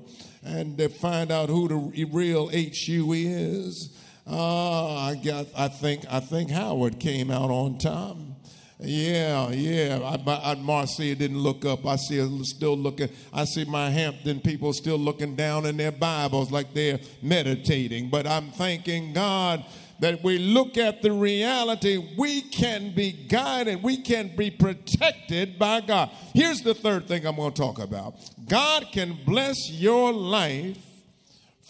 and 0.44 0.78
to 0.78 0.88
find 0.88 1.32
out 1.32 1.50
who 1.50 1.68
the 1.68 2.06
real 2.06 2.48
HU 2.48 3.12
is. 3.14 3.90
Uh, 4.28 4.96
I 4.96 5.16
got. 5.16 5.48
I 5.56 5.68
think. 5.68 6.06
I 6.10 6.20
think 6.20 6.50
Howard 6.50 7.00
came 7.00 7.30
out 7.30 7.52
on 7.52 7.78
time. 7.78 8.36
Yeah, 8.80 9.50
yeah. 9.52 10.00
I, 10.04 10.52
I, 10.52 10.56
Marcia 10.56 11.16
didn't 11.16 11.38
look 11.38 11.64
up. 11.64 11.86
I 11.86 11.96
see 11.96 12.18
her 12.18 12.28
still 12.44 12.78
looking. 12.78 13.10
I 13.32 13.46
see 13.46 13.64
my 13.66 13.90
Hampton 13.90 14.42
people 14.42 14.74
still 14.74 14.98
looking 14.98 15.36
down 15.36 15.66
in 15.66 15.78
their 15.78 15.92
Bibles 15.92 16.52
like 16.52 16.74
they're 16.74 17.00
meditating. 17.22 18.10
But 18.10 18.28
I'm 18.28 18.52
thanking 18.52 19.14
God 19.14 19.64
that 20.00 20.24
we 20.24 20.38
look 20.38 20.78
at 20.78 21.02
the 21.02 21.12
reality, 21.12 22.16
we 22.18 22.42
can 22.42 22.94
be 22.94 23.12
guided, 23.12 23.82
we 23.82 23.98
can 23.98 24.36
be 24.36 24.52
protected 24.52 25.58
by 25.58 25.80
God. 25.82 26.10
Here's 26.34 26.62
the 26.62 26.74
third 26.74 27.08
thing 27.08 27.26
I'm 27.26 27.38
going 27.38 27.54
to 27.54 27.62
talk 27.62 27.80
about 27.80 28.16
God 28.48 28.88
can 28.92 29.18
bless 29.26 29.70
your 29.72 30.12
life 30.12 30.78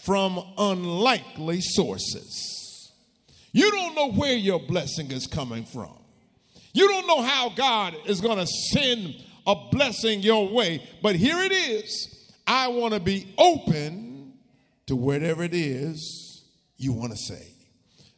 from 0.06 0.40
unlikely 0.56 1.60
sources. 1.60 2.92
You 3.52 3.70
don't 3.72 3.96
know 3.96 4.12
where 4.12 4.36
your 4.36 4.60
blessing 4.60 5.10
is 5.10 5.26
coming 5.26 5.64
from. 5.64 5.98
You 6.72 6.86
don't 6.86 7.08
know 7.08 7.22
how 7.22 7.48
God 7.48 7.96
is 8.06 8.20
going 8.20 8.38
to 8.38 8.46
send 8.46 9.16
a 9.46 9.56
blessing 9.72 10.20
your 10.20 10.48
way, 10.48 10.86
but 11.02 11.16
here 11.16 11.40
it 11.40 11.50
is. 11.50 12.32
I 12.46 12.68
want 12.68 12.94
to 12.94 13.00
be 13.00 13.34
open 13.36 14.34
to 14.86 14.94
whatever 14.94 15.42
it 15.42 15.54
is 15.54 16.44
you 16.76 16.92
want 16.92 17.10
to 17.10 17.18
say. 17.18 17.55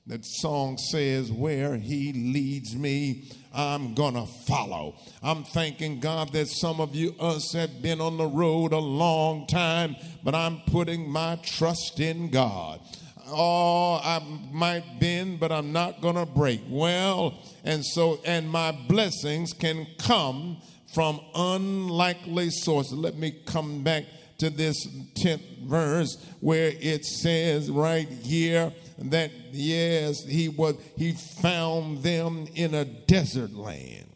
That 0.09 0.25
song 0.25 0.79
says, 0.79 1.31
Where 1.31 1.77
He 1.77 2.15
leads 2.15 2.75
me, 2.75 3.31
I'm 3.53 3.93
gonna 3.95 4.25
follow. 4.25 4.97
I'm 5.23 5.45
thanking 5.45 6.01
God 6.01 6.33
that 6.33 6.49
some 6.49 6.81
of 6.81 6.95
you 6.95 7.15
us 7.21 7.53
have 7.53 7.83
been 7.83 8.01
on 8.01 8.17
the 8.17 8.27
road 8.27 8.73
a 8.73 8.79
long 8.79 9.47
time, 9.47 9.97
but 10.25 10.35
I'm 10.35 10.63
putting 10.67 11.11
my 11.11 11.37
trust 11.43 12.01
in 12.01 12.31
God. 12.31 12.81
Oh, 13.27 14.01
I 14.03 14.23
might 14.51 14.99
bend, 14.99 15.41
but 15.41 15.53
I'm 15.53 15.73
not 15.73 16.01
gonna 16.01 16.25
break. 16.25 16.63
Well, 16.71 17.39
and 17.63 17.85
so, 17.85 18.19
and 18.25 18.49
my 18.49 18.73
blessings 18.89 19.53
can 19.53 19.87
come 19.99 20.57
from 20.95 21.21
unlikely 21.35 22.49
sources. 22.49 22.95
Let 22.95 23.17
me 23.17 23.43
come 23.45 23.85
back 23.85 24.05
to 24.39 24.49
this 24.49 24.87
10th 25.19 25.67
verse 25.67 26.17
where 26.41 26.73
it 26.81 27.05
says 27.05 27.71
right 27.71 28.09
here 28.09 28.73
that 28.99 29.31
yes, 29.53 30.25
he 30.25 30.49
was 30.49 30.77
he 30.97 31.13
found 31.13 32.03
them 32.03 32.47
in 32.55 32.75
a 32.75 32.85
desert 32.85 33.55
land. 33.55 34.07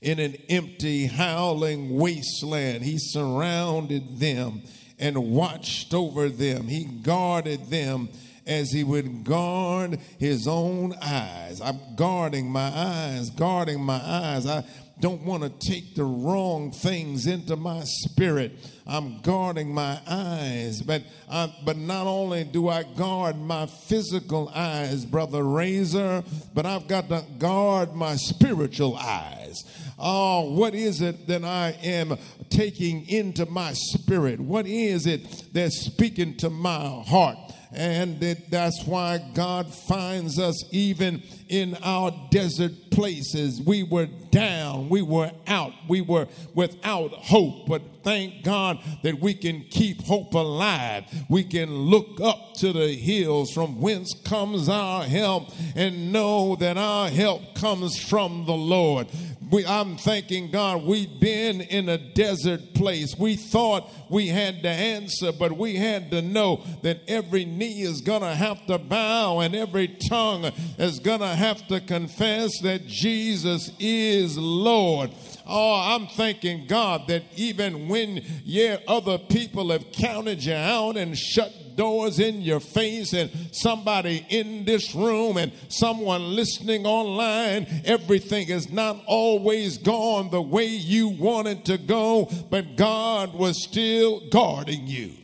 In 0.00 0.18
an 0.18 0.36
empty, 0.48 1.06
howling 1.06 1.98
wasteland, 1.98 2.84
he 2.84 2.96
surrounded 2.98 4.18
them 4.18 4.62
and 4.98 5.32
watched 5.32 5.92
over 5.92 6.28
them. 6.28 6.68
He 6.68 6.84
guarded 6.84 7.66
them 7.66 8.08
as 8.46 8.72
he 8.72 8.82
would 8.82 9.24
guard 9.24 9.98
his 10.18 10.48
own 10.48 10.94
eyes. 11.02 11.60
I'm 11.60 11.80
guarding 11.96 12.50
my 12.50 12.70
eyes, 12.74 13.30
guarding 13.30 13.82
my 13.82 14.00
eyes. 14.02 14.46
I 14.46 14.64
don't 15.00 15.22
want 15.22 15.42
to 15.42 15.66
take 15.66 15.94
the 15.94 16.04
wrong 16.04 16.70
things 16.70 17.26
into 17.26 17.56
my 17.56 17.82
spirit. 17.84 18.52
I'm 18.86 19.20
guarding 19.22 19.72
my 19.72 20.00
eyes, 20.06 20.82
but 20.82 21.02
I, 21.30 21.54
but 21.64 21.76
not 21.76 22.06
only 22.06 22.44
do 22.44 22.68
I 22.68 22.82
guard 22.82 23.38
my 23.38 23.66
physical 23.66 24.50
eyes, 24.54 25.04
brother 25.04 25.42
Razor, 25.42 26.22
but 26.54 26.66
I've 26.66 26.88
got 26.88 27.08
to 27.08 27.24
guard 27.38 27.94
my 27.94 28.16
spiritual 28.16 28.96
eyes. 28.96 29.62
Oh, 29.98 30.52
what 30.52 30.74
is 30.74 31.02
it 31.02 31.26
that 31.26 31.44
I 31.44 31.76
am 31.82 32.16
taking 32.48 33.08
into 33.08 33.46
my 33.46 33.72
spirit? 33.74 34.40
What 34.40 34.66
is 34.66 35.06
it 35.06 35.52
that's 35.52 35.80
speaking 35.80 36.36
to 36.38 36.50
my 36.50 37.02
heart? 37.06 37.38
And 37.72 38.22
it, 38.22 38.50
that's 38.50 38.84
why 38.84 39.18
God 39.34 39.72
finds 39.72 40.38
us 40.38 40.64
even 40.72 41.22
in 41.48 41.76
our 41.82 42.12
desert 42.30 42.72
places. 42.90 43.60
We 43.64 43.84
were 43.84 44.08
down, 44.30 44.88
we 44.88 45.02
were 45.02 45.30
out, 45.46 45.72
we 45.88 46.00
were 46.00 46.26
without 46.54 47.12
hope. 47.12 47.68
But 47.68 47.82
thank 48.02 48.42
God 48.42 48.78
that 49.02 49.20
we 49.20 49.34
can 49.34 49.62
keep 49.70 50.02
hope 50.02 50.34
alive. 50.34 51.04
We 51.28 51.44
can 51.44 51.70
look 51.70 52.20
up 52.20 52.54
to 52.54 52.72
the 52.72 52.92
hills 52.94 53.52
from 53.52 53.80
whence 53.80 54.14
comes 54.24 54.68
our 54.68 55.04
help 55.04 55.50
and 55.76 56.12
know 56.12 56.56
that 56.56 56.76
our 56.76 57.08
help 57.08 57.54
comes 57.54 57.96
from 57.98 58.46
the 58.46 58.52
Lord. 58.52 59.06
We, 59.50 59.66
I'm 59.66 59.96
thanking 59.96 60.50
God 60.52 60.84
we've 60.84 61.18
been 61.18 61.60
in 61.60 61.88
a 61.88 61.98
desert 61.98 62.72
place. 62.74 63.16
We 63.18 63.34
thought 63.34 63.90
we 64.08 64.28
had 64.28 64.62
the 64.62 64.68
answer, 64.68 65.32
but 65.32 65.52
we 65.56 65.74
had 65.74 66.10
to 66.12 66.22
know 66.22 66.62
that 66.82 67.00
every 67.08 67.44
knee 67.44 67.82
is 67.82 68.00
going 68.00 68.22
to 68.22 68.34
have 68.34 68.64
to 68.66 68.78
bow 68.78 69.40
and 69.40 69.56
every 69.56 69.88
tongue 69.88 70.44
is 70.78 71.00
going 71.00 71.20
to 71.20 71.34
have 71.34 71.66
to 71.68 71.80
confess 71.80 72.60
that 72.60 72.86
Jesus 72.86 73.72
is 73.80 74.38
Lord. 74.38 75.10
Oh, 75.46 75.74
I'm 75.74 76.06
thanking 76.06 76.68
God 76.68 77.08
that 77.08 77.24
even 77.34 77.88
when 77.88 78.24
yeah, 78.44 78.76
other 78.86 79.18
people 79.18 79.70
have 79.70 79.90
counted 79.90 80.44
you 80.44 80.54
out 80.54 80.96
and 80.96 81.18
shut 81.18 81.52
doors 81.80 82.20
in 82.20 82.42
your 82.42 82.60
face, 82.60 83.14
and 83.14 83.30
somebody 83.52 84.26
in 84.28 84.66
this 84.66 84.94
room 84.94 85.38
and 85.38 85.50
someone 85.68 86.36
listening 86.36 86.84
online, 86.84 87.66
everything 87.86 88.50
is 88.50 88.70
not 88.70 89.02
always 89.06 89.78
gone 89.78 90.30
the 90.30 90.42
way 90.42 90.66
you 90.66 91.08
wanted 91.08 91.64
to 91.64 91.78
go, 91.78 92.30
but 92.50 92.76
God 92.76 93.32
was 93.32 93.64
still 93.64 94.20
guarding 94.28 94.86
you. 94.86 95.19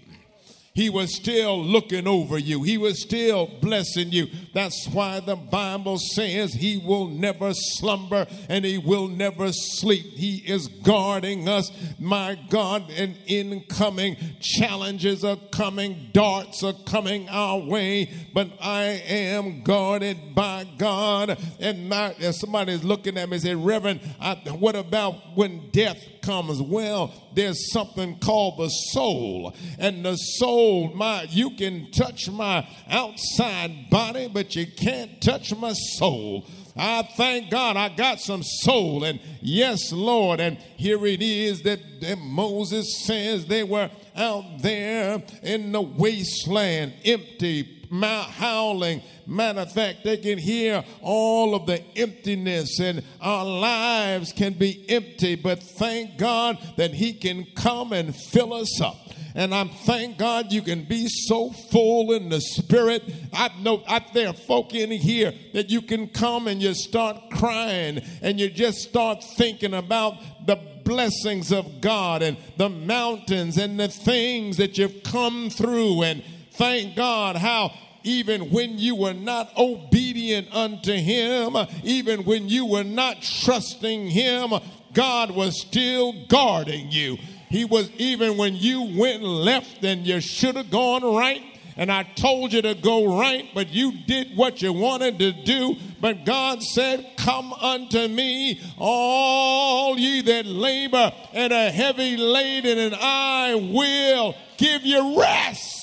He 0.76 0.90
was 0.90 1.16
still 1.16 1.64
looking 1.64 2.06
over 2.06 2.36
you. 2.36 2.62
He 2.62 2.76
was 2.76 3.00
still 3.00 3.46
blessing 3.62 4.12
you. 4.12 4.26
That's 4.52 4.86
why 4.92 5.20
the 5.20 5.34
Bible 5.34 5.96
says 5.96 6.52
he 6.52 6.76
will 6.76 7.08
never 7.08 7.52
slumber 7.54 8.26
and 8.50 8.62
he 8.62 8.76
will 8.76 9.08
never 9.08 9.52
sleep. 9.52 10.04
He 10.04 10.36
is 10.46 10.68
guarding 10.68 11.48
us. 11.48 11.70
My 11.98 12.38
God, 12.50 12.90
and 12.90 13.16
incoming 13.26 14.18
challenges 14.40 15.24
are 15.24 15.38
coming, 15.50 16.10
darts 16.12 16.62
are 16.62 16.74
coming 16.86 17.26
our 17.30 17.58
way, 17.58 18.12
but 18.34 18.50
I 18.60 18.82
am 18.82 19.62
guarded 19.62 20.34
by 20.34 20.66
God. 20.76 21.38
And 21.58 21.88
my, 21.88 22.12
somebody's 22.32 22.84
looking 22.84 23.16
at 23.16 23.30
me 23.30 23.36
and 23.36 23.42
say, 23.42 23.54
Reverend, 23.54 24.00
I, 24.20 24.34
what 24.58 24.76
about 24.76 25.14
when 25.34 25.70
death 25.70 26.04
comes? 26.26 26.60
Well, 26.60 27.14
there's 27.34 27.72
something 27.72 28.18
called 28.18 28.58
the 28.58 28.68
soul. 28.68 29.54
And 29.78 30.04
the 30.04 30.16
soul, 30.16 30.92
my 30.92 31.22
you 31.30 31.50
can 31.50 31.90
touch 31.92 32.28
my 32.28 32.68
outside 32.88 33.88
body, 33.88 34.28
but 34.28 34.56
you 34.56 34.66
can't 34.66 35.22
touch 35.22 35.54
my 35.54 35.72
soul. 35.72 36.46
I 36.76 37.08
thank 37.16 37.50
God 37.50 37.76
I 37.76 37.88
got 37.88 38.20
some 38.20 38.42
soul. 38.42 39.04
And 39.04 39.20
yes, 39.40 39.92
Lord. 39.92 40.40
And 40.40 40.58
here 40.76 41.06
it 41.06 41.22
is 41.22 41.62
that, 41.62 41.80
that 42.02 42.18
Moses 42.18 43.06
says 43.06 43.46
they 43.46 43.62
were 43.62 43.90
out 44.14 44.44
there 44.60 45.22
in 45.42 45.72
the 45.72 45.80
wasteland, 45.80 46.94
empty, 47.04 47.76
howling. 47.90 49.02
Matter 49.26 49.60
of 49.60 49.72
fact, 49.72 50.04
they 50.04 50.18
can 50.18 50.38
hear 50.38 50.84
all 51.02 51.54
of 51.54 51.66
the 51.66 51.82
emptiness, 51.96 52.78
and 52.78 53.02
our 53.20 53.44
lives 53.44 54.32
can 54.32 54.52
be 54.52 54.84
empty. 54.88 55.34
But 55.34 55.62
thank 55.62 56.16
God 56.16 56.58
that 56.76 56.94
He 56.94 57.12
can 57.12 57.46
come 57.56 57.92
and 57.92 58.14
fill 58.14 58.52
us 58.54 58.80
up. 58.80 58.96
And 59.36 59.54
I'm 59.54 59.68
thank 59.68 60.16
God 60.16 60.50
you 60.50 60.62
can 60.62 60.84
be 60.84 61.08
so 61.08 61.50
full 61.50 62.12
in 62.12 62.30
the 62.30 62.40
spirit. 62.40 63.02
I 63.34 63.50
know 63.60 63.82
I, 63.86 64.02
there 64.14 64.28
are 64.28 64.32
folk 64.32 64.74
in 64.74 64.90
here 64.90 65.34
that 65.52 65.68
you 65.68 65.82
can 65.82 66.08
come 66.08 66.48
and 66.48 66.62
you 66.62 66.72
start 66.72 67.30
crying 67.32 68.00
and 68.22 68.40
you 68.40 68.48
just 68.48 68.78
start 68.78 69.22
thinking 69.22 69.74
about 69.74 70.46
the 70.46 70.56
blessings 70.84 71.52
of 71.52 71.82
God 71.82 72.22
and 72.22 72.38
the 72.56 72.70
mountains 72.70 73.58
and 73.58 73.78
the 73.78 73.88
things 73.88 74.56
that 74.56 74.78
you've 74.78 75.02
come 75.02 75.50
through. 75.50 76.02
And 76.02 76.24
thank 76.52 76.96
God 76.96 77.36
how 77.36 77.74
even 78.06 78.50
when 78.50 78.78
you 78.78 78.94
were 78.94 79.12
not 79.12 79.50
obedient 79.58 80.54
unto 80.54 80.92
him, 80.92 81.56
even 81.82 82.24
when 82.24 82.48
you 82.48 82.64
were 82.64 82.84
not 82.84 83.20
trusting 83.20 84.08
him, 84.08 84.52
God 84.92 85.32
was 85.32 85.60
still 85.60 86.26
guarding 86.28 86.90
you. 86.90 87.18
He 87.50 87.64
was 87.64 87.90
even 87.92 88.36
when 88.36 88.54
you 88.54 88.96
went 88.96 89.22
left 89.22 89.84
and 89.84 90.06
you 90.06 90.20
should 90.20 90.56
have 90.56 90.70
gone 90.70 91.02
right. 91.02 91.42
And 91.78 91.92
I 91.92 92.04
told 92.04 92.54
you 92.54 92.62
to 92.62 92.74
go 92.74 93.18
right, 93.18 93.50
but 93.54 93.68
you 93.68 93.92
did 94.06 94.34
what 94.34 94.62
you 94.62 94.72
wanted 94.72 95.18
to 95.18 95.32
do. 95.32 95.76
But 96.00 96.24
God 96.24 96.62
said, 96.62 97.06
Come 97.18 97.52
unto 97.52 98.08
me, 98.08 98.60
all 98.78 99.98
ye 99.98 100.22
that 100.22 100.46
labor 100.46 101.12
and 101.34 101.52
are 101.52 101.70
heavy 101.70 102.16
laden, 102.16 102.78
and 102.78 102.94
I 102.94 103.54
will 103.56 104.34
give 104.56 104.86
you 104.86 105.20
rest. 105.20 105.75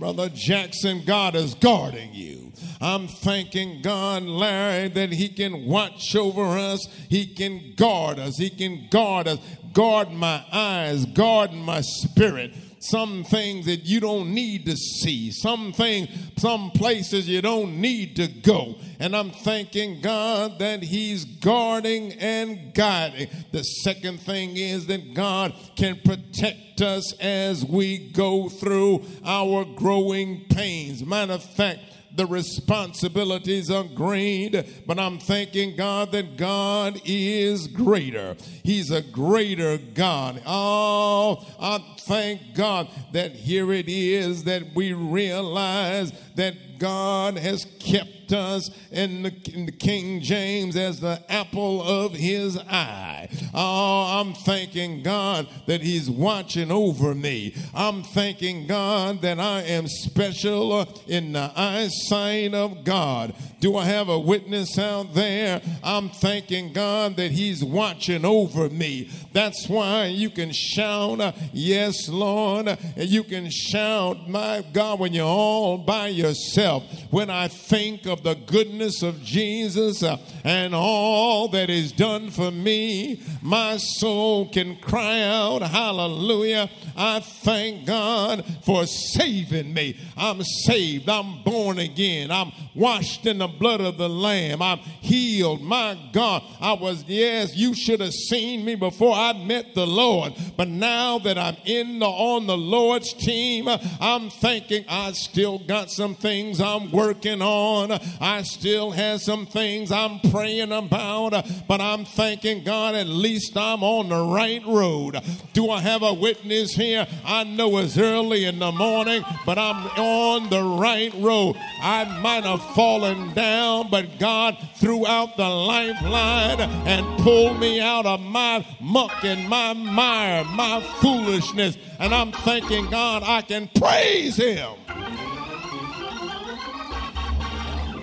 Brother 0.00 0.30
Jackson, 0.30 1.02
God 1.04 1.34
is 1.34 1.52
guarding 1.52 2.14
you. 2.14 2.52
I'm 2.80 3.06
thanking 3.06 3.82
God, 3.82 4.22
Larry, 4.22 4.88
that 4.88 5.12
He 5.12 5.28
can 5.28 5.66
watch 5.66 6.16
over 6.16 6.42
us. 6.42 6.88
He 7.10 7.26
can 7.26 7.74
guard 7.76 8.18
us. 8.18 8.38
He 8.38 8.48
can 8.48 8.88
guard 8.90 9.28
us. 9.28 9.38
Guard 9.74 10.10
my 10.10 10.42
eyes, 10.50 11.04
guard 11.04 11.52
my 11.52 11.82
spirit 11.82 12.54
some 12.80 13.24
things 13.24 13.66
that 13.66 13.84
you 13.84 14.00
don't 14.00 14.32
need 14.32 14.64
to 14.64 14.74
see, 14.74 15.30
some 15.30 15.72
things, 15.72 16.08
some 16.38 16.70
places 16.70 17.28
you 17.28 17.42
don't 17.42 17.78
need 17.78 18.16
to 18.16 18.26
go. 18.26 18.74
And 18.98 19.14
I'm 19.14 19.30
thanking 19.30 20.00
God 20.00 20.58
that 20.58 20.82
He's 20.82 21.24
guarding 21.24 22.14
and 22.14 22.72
guiding. 22.72 23.28
The 23.52 23.62
second 23.62 24.20
thing 24.20 24.56
is 24.56 24.86
that 24.86 25.12
God 25.14 25.54
can 25.76 26.00
protect 26.02 26.80
us 26.80 27.12
as 27.20 27.64
we 27.64 28.10
go 28.12 28.48
through 28.48 29.04
our 29.24 29.64
growing 29.64 30.46
pains. 30.48 31.04
Matter 31.04 31.34
of 31.34 31.44
fact, 31.44 31.80
the 32.14 32.26
responsibilities 32.26 33.70
are 33.70 33.84
great, 33.84 34.86
but 34.86 34.98
I'm 34.98 35.18
thanking 35.18 35.76
God 35.76 36.12
that 36.12 36.36
God 36.36 37.00
is 37.04 37.66
greater. 37.66 38.36
He's 38.64 38.90
a 38.90 39.02
greater 39.02 39.78
God. 39.78 40.42
Oh, 40.46 41.44
I 41.60 41.84
thank 42.00 42.54
God 42.54 42.88
that 43.12 43.32
here 43.32 43.72
it 43.72 43.88
is 43.88 44.44
that 44.44 44.74
we 44.74 44.92
realize 44.92 46.12
that 46.34 46.78
God 46.78 47.36
has 47.38 47.64
kept 47.78 48.19
us 48.32 48.70
in 48.90 49.22
the, 49.22 49.50
in 49.52 49.66
the, 49.66 49.72
King 49.72 50.20
James 50.20 50.76
as 50.76 51.00
the 51.00 51.22
apple 51.28 51.82
of 51.82 52.12
his 52.12 52.58
eye. 52.58 53.28
Oh, 53.54 54.20
I'm 54.20 54.34
thanking 54.34 55.02
God 55.02 55.48
that 55.66 55.80
he's 55.80 56.10
watching 56.10 56.70
over 56.70 57.14
me. 57.14 57.54
I'm 57.74 58.02
thanking 58.02 58.66
God 58.66 59.22
that 59.22 59.40
I 59.40 59.62
am 59.62 59.86
special 59.88 60.86
in 61.06 61.32
the 61.32 61.50
eyesight 61.56 62.54
of 62.54 62.84
God. 62.84 63.34
Do 63.60 63.76
I 63.76 63.84
have 63.84 64.08
a 64.08 64.18
witness 64.18 64.78
out 64.78 65.14
there? 65.14 65.60
I'm 65.82 66.08
thanking 66.08 66.72
God 66.72 67.16
that 67.16 67.30
he's 67.30 67.62
watching 67.62 68.24
over 68.24 68.70
me. 68.70 69.10
That's 69.32 69.68
why 69.68 70.06
you 70.06 70.30
can 70.30 70.50
shout, 70.52 71.34
Yes, 71.52 72.08
Lord. 72.08 72.68
And 72.68 73.08
you 73.08 73.22
can 73.22 73.50
shout, 73.50 74.28
My 74.28 74.64
God, 74.72 74.98
when 74.98 75.12
you're 75.12 75.26
all 75.26 75.78
by 75.78 76.08
yourself. 76.08 76.84
When 77.10 77.30
I 77.30 77.48
think 77.48 78.06
of 78.06 78.19
the 78.22 78.34
goodness 78.34 79.02
of 79.02 79.22
Jesus, 79.22 80.02
uh, 80.02 80.18
and 80.44 80.74
all 80.74 81.48
that 81.48 81.70
is 81.70 81.92
done 81.92 82.30
for 82.30 82.50
me, 82.50 83.22
my 83.42 83.76
soul 83.76 84.48
can 84.48 84.76
cry 84.76 85.22
out, 85.22 85.62
Hallelujah. 85.62 86.70
I 86.96 87.20
thank 87.20 87.86
God 87.86 88.44
for 88.64 88.86
saving 88.86 89.72
me. 89.72 89.98
I'm 90.16 90.42
saved. 90.42 91.08
I'm 91.08 91.42
born 91.42 91.78
again. 91.78 92.30
I'm 92.30 92.52
washed 92.74 93.26
in 93.26 93.38
the 93.38 93.48
blood 93.48 93.80
of 93.80 93.96
the 93.96 94.08
Lamb. 94.08 94.62
I'm 94.62 94.78
healed. 94.78 95.62
My 95.62 95.98
God, 96.12 96.42
I 96.60 96.74
was, 96.74 97.04
yes, 97.04 97.56
you 97.56 97.74
should 97.74 98.00
have 98.00 98.12
seen 98.12 98.64
me 98.64 98.74
before 98.74 99.14
I 99.14 99.32
met 99.32 99.74
the 99.74 99.86
Lord. 99.86 100.34
But 100.56 100.68
now 100.68 101.18
that 101.20 101.38
I'm 101.38 101.56
in 101.64 101.98
the, 101.98 102.06
on 102.06 102.46
the 102.46 102.56
Lord's 102.56 103.12
team, 103.14 103.68
I'm 104.00 104.30
thinking 104.30 104.84
I 104.88 105.12
still 105.12 105.58
got 105.58 105.90
some 105.90 106.14
things 106.14 106.60
I'm 106.60 106.90
working 106.90 107.42
on. 107.42 107.98
I 108.20 108.42
still 108.42 108.90
have 108.90 109.20
some 109.20 109.46
things 109.46 109.92
I'm 109.92 110.20
praying 110.30 110.72
about. 110.72 111.46
But 111.68 111.80
I'm 111.80 112.04
thanking 112.04 112.64
God 112.64 112.94
at 112.94 113.06
least 113.06 113.56
I'm 113.56 113.82
on 113.82 114.08
the 114.08 114.34
right 114.34 114.64
road. 114.66 115.20
Do 115.52 115.70
I 115.70 115.80
have 115.80 116.02
a 116.02 116.14
witness 116.14 116.74
here? 116.74 117.06
I 117.24 117.44
know 117.44 117.78
it's 117.78 117.98
early 117.98 118.44
in 118.44 118.58
the 118.58 118.72
morning, 118.72 119.24
but 119.46 119.58
I'm 119.58 119.86
on 119.98 120.48
the 120.50 120.62
right 120.62 121.12
road. 121.14 121.56
I 121.82 122.04
might 122.20 122.44
have 122.44 122.62
fallen 122.74 123.32
down, 123.34 123.90
but 123.90 124.18
God 124.18 124.56
threw 124.76 125.06
out 125.06 125.36
the 125.36 125.48
lifeline 125.48 126.60
and 126.60 127.22
pulled 127.22 127.58
me 127.60 127.80
out 127.80 128.06
of 128.06 128.20
my 128.20 128.64
muck 128.80 129.24
and 129.24 129.48
my 129.48 129.72
mire, 129.72 130.44
my 130.44 130.80
foolishness. 131.00 131.76
And 131.98 132.14
I'm 132.14 132.32
thanking 132.32 132.88
God 132.90 133.22
I 133.22 133.42
can 133.42 133.68
praise 133.68 134.36
Him. 134.36 134.79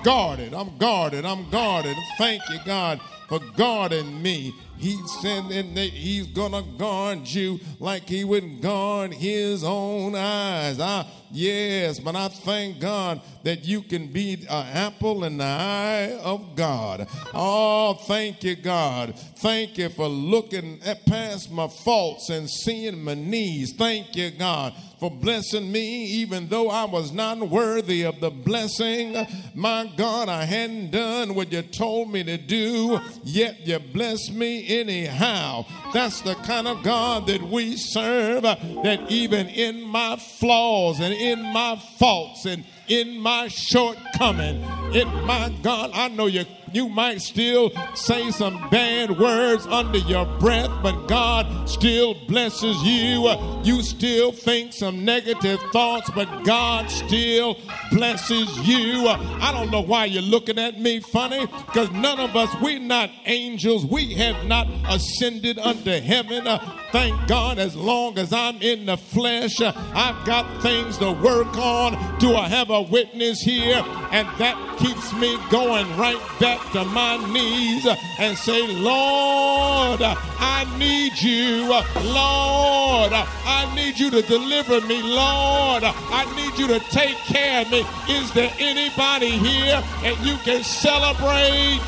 Guarded, 0.07 0.53
I'm 0.53 0.77
guarded, 0.77 1.25
I'm 1.25 1.49
guarded. 1.49 1.97
Thank 2.17 2.41
you, 2.49 2.59
God, 2.65 3.01
for 3.27 3.41
guarding 3.57 4.21
me. 4.21 4.55
He 4.77 4.95
said 5.21 5.49
that 5.49 5.89
he's 5.89 6.27
gonna 6.27 6.63
guard 6.77 7.27
you 7.27 7.59
like 7.79 8.07
he 8.07 8.23
would 8.23 8.61
guard 8.61 9.13
his 9.13 9.63
own 9.63 10.15
eyes. 10.15 10.79
I, 10.79 11.07
yes, 11.31 11.99
but 11.99 12.15
I 12.15 12.27
thank 12.27 12.79
God 12.79 13.21
that 13.43 13.65
you 13.65 13.81
can 13.81 14.07
be 14.07 14.33
an 14.33 14.67
apple 14.75 15.23
in 15.23 15.37
the 15.37 15.43
eye 15.43 16.19
of 16.21 16.55
God. 16.55 17.07
Oh, 17.33 17.95
thank 18.07 18.43
you, 18.43 18.55
God. 18.55 19.17
Thank 19.37 19.77
you 19.77 19.89
for 19.89 20.07
looking 20.07 20.79
past 21.05 21.51
my 21.51 21.67
faults 21.67 22.29
and 22.29 22.49
seeing 22.49 23.03
my 23.03 23.13
needs. 23.13 23.73
Thank 23.73 24.15
you, 24.15 24.31
God, 24.31 24.73
for 24.99 25.11
blessing 25.11 25.71
me, 25.71 26.05
even 26.05 26.47
though 26.49 26.69
I 26.69 26.85
was 26.85 27.11
not 27.11 27.39
worthy 27.39 28.03
of 28.03 28.19
the 28.19 28.31
blessing. 28.31 29.15
My 29.53 29.91
God, 29.95 30.27
I 30.27 30.43
hadn't 30.43 30.91
done 30.91 31.35
what 31.35 31.51
you 31.51 31.61
told 31.61 32.11
me 32.11 32.23
to 32.23 32.37
do, 32.37 32.99
yet 33.23 33.65
you 33.65 33.79
blessed 33.79 34.33
me 34.33 34.66
anyhow. 34.67 35.65
That's 35.93 36.21
the 36.21 36.35
kind 36.35 36.67
of 36.67 36.83
God 36.83 37.27
that 37.27 37.41
we 37.41 37.77
serve, 37.77 38.45
uh, 38.45 38.55
that 38.83 39.09
even 39.09 39.47
in 39.47 39.81
my 39.81 40.17
flaws 40.17 40.99
and 40.99 41.13
in 41.13 41.41
my 41.53 41.81
faults 41.97 42.45
and 42.45 42.65
in 42.87 43.17
my 43.19 43.47
shortcoming, 43.47 44.63
in 44.93 45.07
my 45.25 45.53
God, 45.61 45.91
I 45.93 46.07
know 46.09 46.27
you 46.27 46.45
you 46.73 46.89
might 46.89 47.21
still 47.21 47.71
say 47.95 48.29
some 48.31 48.69
bad 48.69 49.17
words 49.17 49.65
under 49.67 49.99
your 49.99 50.25
breath, 50.37 50.69
but 50.83 51.07
God 51.07 51.69
still 51.69 52.13
blesses 52.27 52.83
you. 52.83 53.33
You 53.63 53.81
still 53.81 54.31
think 54.31 54.73
some 54.73 55.05
negative 55.05 55.59
thoughts, 55.71 56.09
but 56.13 56.43
God 56.43 56.91
still 56.91 57.57
blesses 57.91 58.67
you. 58.67 59.07
I 59.07 59.51
don't 59.53 59.71
know 59.71 59.81
why 59.81 60.05
you're 60.05 60.21
looking 60.21 60.59
at 60.59 60.79
me 60.79 60.99
funny, 60.99 61.45
because 61.45 61.89
none 61.91 62.19
of 62.19 62.35
us, 62.35 62.53
we're 62.61 62.79
not 62.79 63.11
angels. 63.25 63.85
We 63.85 64.13
have 64.15 64.45
not 64.45 64.67
ascended 64.89 65.57
unto 65.59 66.01
heaven. 66.01 66.47
Uh, 66.47 66.59
thank 66.91 67.27
God, 67.27 67.59
as 67.59 67.75
long 67.75 68.17
as 68.17 68.33
I'm 68.33 68.61
in 68.61 68.85
the 68.85 68.97
flesh, 68.97 69.61
uh, 69.61 69.71
I've 69.95 70.25
got 70.25 70.61
things 70.61 70.97
to 70.97 71.13
work 71.13 71.57
on. 71.57 72.19
Do 72.19 72.35
I 72.35 72.49
have 72.49 72.69
a 72.69 72.81
witness 72.81 73.41
here? 73.41 73.83
And 74.11 74.27
that 74.37 74.76
keeps 74.77 75.13
me 75.13 75.37
going 75.49 75.85
right 75.97 76.21
back 76.39 76.71
to 76.71 76.85
my 76.85 77.17
knees 77.31 77.87
and 78.19 78.37
say, 78.37 78.67
Lord, 78.67 80.01
I 80.01 80.65
need 80.77 81.19
you. 81.21 81.67
Lord, 81.67 83.11
I 83.13 83.71
need 83.75 83.99
you 83.99 84.09
to 84.11 84.21
deliver 84.21 84.81
me. 84.81 85.01
Lord, 85.01 85.83
I 85.83 86.25
need 86.35 86.59
you 86.59 86.67
to 86.67 86.79
take 86.91 87.17
care 87.17 87.61
of 87.61 87.71
me. 87.71 87.85
Is 88.09 88.31
there 88.33 88.53
anybody 88.59 89.31
here 89.31 89.81
that 90.03 90.17
you 90.23 90.37
can 90.37 90.63
celebrate? 90.63 91.81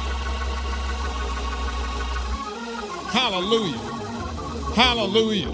Hallelujah. 3.11 3.77
Hallelujah. 4.75 5.51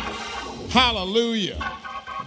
Hallelujah 0.70 1.85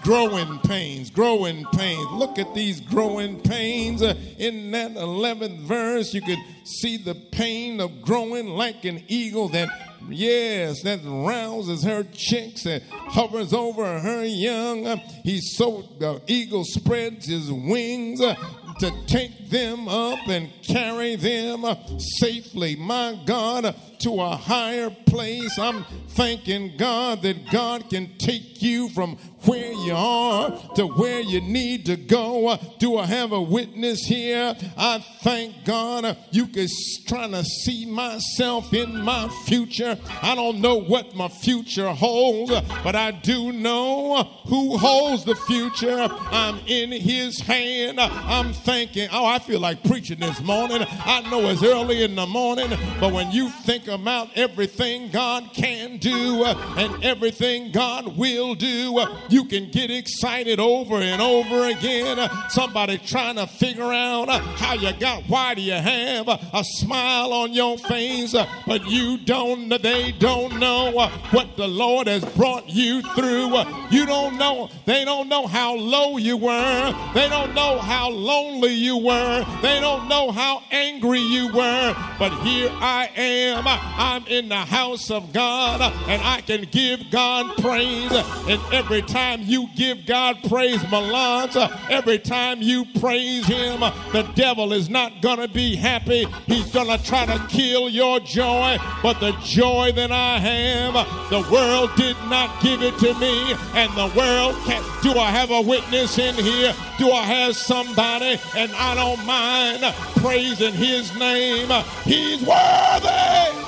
growing 0.09 0.59
pains, 0.61 1.11
growing 1.11 1.67
pains. 1.75 2.07
Look 2.13 2.39
at 2.39 2.55
these 2.55 2.81
growing 2.81 3.39
pains. 3.43 4.01
Uh, 4.01 4.15
in 4.39 4.71
that 4.71 4.93
11th 4.93 5.59
verse, 5.59 6.15
you 6.15 6.23
could 6.23 6.39
see 6.65 6.97
the 6.97 7.15
pain 7.15 7.79
of 7.79 8.01
growing 8.01 8.47
like 8.47 8.87
an 8.87 9.05
eagle 9.09 9.51
that, 9.51 9.69
yes, 10.09 10.83
that 10.85 11.01
rouses 11.05 11.85
her 11.85 12.05
chicks 12.05 12.65
and 12.65 12.83
hovers 12.91 13.53
over 13.53 14.01
her 14.01 14.25
young. 14.25 14.87
Uh, 14.87 14.97
he's 15.25 15.55
so, 15.59 15.87
the 15.99 16.23
eagle 16.27 16.65
spreads 16.65 17.27
his 17.27 17.53
wings. 17.53 18.23
Uh, 18.23 18.35
to 18.79 18.93
take 19.07 19.51
them 19.51 19.89
up 19.89 20.21
and 20.29 20.51
carry 20.63 21.17
them 21.17 21.65
safely, 21.99 22.77
my 22.77 23.21
God, 23.27 23.75
to 24.01 24.21
a 24.21 24.37
higher 24.37 24.91
place. 24.91 25.59
I'm 25.59 25.85
thanking 26.09 26.77
God 26.77 27.23
that 27.23 27.51
God 27.51 27.91
can 27.91 28.17
take 28.19 28.63
you 28.63 28.89
from 28.91 29.17
where 29.45 29.73
you 29.73 29.95
are 29.95 30.51
to 30.75 30.87
where 30.87 31.21
you 31.21 31.41
need 31.41 31.87
to 31.87 31.97
go. 31.97 32.59
Do 32.79 32.99
I 32.99 33.07
have 33.07 33.33
a 33.33 33.41
witness 33.41 34.05
here? 34.05 34.55
I 34.77 35.05
thank 35.23 35.65
God 35.65 36.17
you 36.31 36.47
can 36.47 36.69
trying 37.07 37.33
to 37.33 37.45
see 37.45 37.87
myself 37.87 38.73
in 38.75 39.01
my 39.01 39.29
future. 39.47 39.97
I 40.23 40.35
don't 40.35 40.61
know 40.61 40.77
what 40.77 41.15
my 41.15 41.29
future 41.29 41.91
holds, 41.93 42.53
but 42.85 42.95
I 42.95 43.13
do 43.13 43.53
know 43.53 44.25
who 44.47 44.77
holds 44.77 45.25
the 45.25 45.35
future. 45.35 46.09
I'm 46.11 46.59
in 46.67 46.93
his 46.93 47.41
hand. 47.41 48.01
I'm 48.01 48.53
thinking, 48.53 49.09
oh, 49.13 49.25
I 49.25 49.39
feel 49.39 49.61
like 49.61 49.83
preaching 49.85 50.21
this 50.21 50.41
morning. 50.43 50.85
I 50.89 51.29
know 51.31 51.49
it's 51.49 51.63
early 51.63 52.03
in 52.03 52.15
the 52.15 52.27
morning, 52.27 52.71
but 53.01 53.13
when 53.13 53.31
you 53.31 53.51
think 53.51 53.88
about 53.89 54.29
everything 54.37 55.11
God 55.11 55.51
can 55.55 55.99
do 55.99 56.45
uh, 56.45 56.75
and 56.77 57.05
everything 57.05 57.73
God 57.73 58.17
will 58.17 58.55
do, 58.55 59.05
you 59.29 59.45
can 59.45 59.71
get 59.71 59.91
excited 59.91 60.61
over 60.61 60.97
and 60.97 61.21
over 61.21 61.67
again. 61.67 62.29
Somebody 62.49 62.99
trying 62.99 63.37
to 63.37 63.47
figure 63.47 63.93
out 63.93 64.29
uh, 64.29 64.39
how 64.39 64.75
you 64.75 64.93
got, 64.99 65.25
why 65.25 65.55
do 65.55 65.63
you 65.63 65.73
have 65.73 66.29
uh, 66.29 66.39
a 66.53 66.65
smile 66.65 67.33
on 67.33 67.53
your 67.53 67.79
face, 67.79 68.35
but 68.67 68.87
you 68.87 69.19
don't, 69.19 69.69
they 69.83 70.13
don't 70.13 70.59
know 70.59 71.11
what 71.31 71.57
the 71.57 71.69
Lord 71.69 72.07
has 72.07 72.25
brought 72.35 72.69
you 72.69 73.03
through. 73.15 73.57
You 73.91 74.07
don't 74.07 74.39
know, 74.39 74.71
they 74.87 75.05
don't 75.05 75.29
know 75.29 75.47
how 75.47 75.75
low 75.75 76.17
you 76.17 76.37
were. 76.37 77.13
They 77.15 77.29
don't 77.29 77.55
know 77.55 77.79
how 77.79 78.11
lonely 78.11 78.75
you 78.75 78.97
were. 78.99 79.45
They 79.63 79.81
don't 79.81 80.09
know 80.09 80.31
how 80.31 80.63
angry 80.71 81.21
you 81.21 81.53
were. 81.53 81.95
But 82.19 82.33
here 82.41 82.71
I 82.73 83.11
am. 83.17 83.65
I'm 83.81 84.27
in 84.27 84.49
the 84.49 84.57
house 84.57 85.11
of 85.11 85.33
God 85.33 85.81
and 86.09 86.23
I 86.23 86.41
can 86.41 86.63
give 86.71 87.11
God 87.11 87.57
praise. 87.59 88.13
And 88.13 88.61
every 88.73 89.03
time 89.03 89.43
you 89.43 89.69
give 89.75 90.07
God 90.07 90.39
praise, 90.49 90.79
Malans, 90.85 91.57
every 91.91 92.19
time 92.19 92.63
you 92.63 92.85
praise 93.01 93.47
Him, 93.47 93.81
the 93.81 94.31
devil 94.35 94.73
is 94.73 94.89
not 94.89 95.21
going 95.21 95.39
to 95.39 95.49
be 95.49 95.77
happy. 95.77 96.27
He's 96.47 96.71
going 96.73 96.87
to 96.87 97.05
try 97.05 97.27
to 97.27 97.47
kill 97.49 97.89
your 97.89 98.21
joy. 98.21 98.79
But 99.03 99.21
the 99.21 99.33
joy 99.43 99.93
that 99.97 100.13
I 100.13 100.39
have, 100.39 100.95
the 101.31 101.49
world 101.51 101.91
did 101.97 102.17
not 102.29 102.63
give 102.63 102.83
it 102.83 102.99
to 102.99 103.15
me. 103.15 103.55
And 103.75 103.93
the 103.93 104.13
world 104.17 104.57
can't. 104.65 104.85
Do 105.03 105.19
I 105.19 105.31
have 105.31 105.51
a 105.51 105.61
witness 105.61 106.19
in 106.19 106.35
here? 106.35 106.75
Do 106.99 107.11
I 107.13 107.23
have 107.23 107.57
somebody? 107.57 108.41
And 108.57 108.73
I 108.73 108.95
don't 108.95 109.25
mind 109.25 109.83
praising 110.17 110.75
His 110.75 111.15
name. 111.17 111.69
He's 112.05 112.43
worthy. 112.43 113.68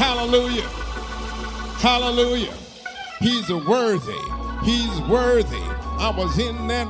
Hallelujah. 0.00 0.66
Hallelujah. 1.76 2.54
He's 3.18 3.52
worthy. 3.52 4.16
He's 4.64 4.98
worthy. 5.02 5.60
I 5.98 6.10
was 6.16 6.38
in 6.38 6.68
that 6.68 6.86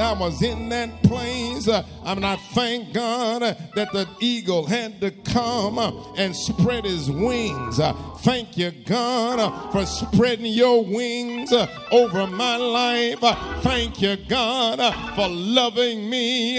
I 0.00 0.16
was 0.18 0.40
in 0.40 0.70
that 0.70 1.02
place. 1.02 1.68
Uh, 1.68 1.84
I 2.02 2.14
mean, 2.14 2.24
I 2.24 2.36
thank 2.36 2.94
God 2.94 3.42
that 3.42 3.92
the 3.92 4.08
eagle 4.18 4.64
had 4.64 4.98
to 5.02 5.10
come 5.10 5.78
uh, 5.78 5.92
and 6.14 6.34
spread 6.34 6.86
his 6.86 7.10
wings. 7.10 7.78
Uh, 7.78 7.92
thank 8.20 8.56
you, 8.56 8.70
God, 8.70 9.70
for 9.70 9.84
spreading 9.84 10.46
your 10.46 10.82
wings 10.86 11.52
over 11.92 12.26
my 12.26 12.56
life. 12.56 13.20
thank 13.60 14.00
you, 14.00 14.16
God, 14.16 14.78
for 15.14 15.28
loving 15.28 16.08
me 16.08 16.58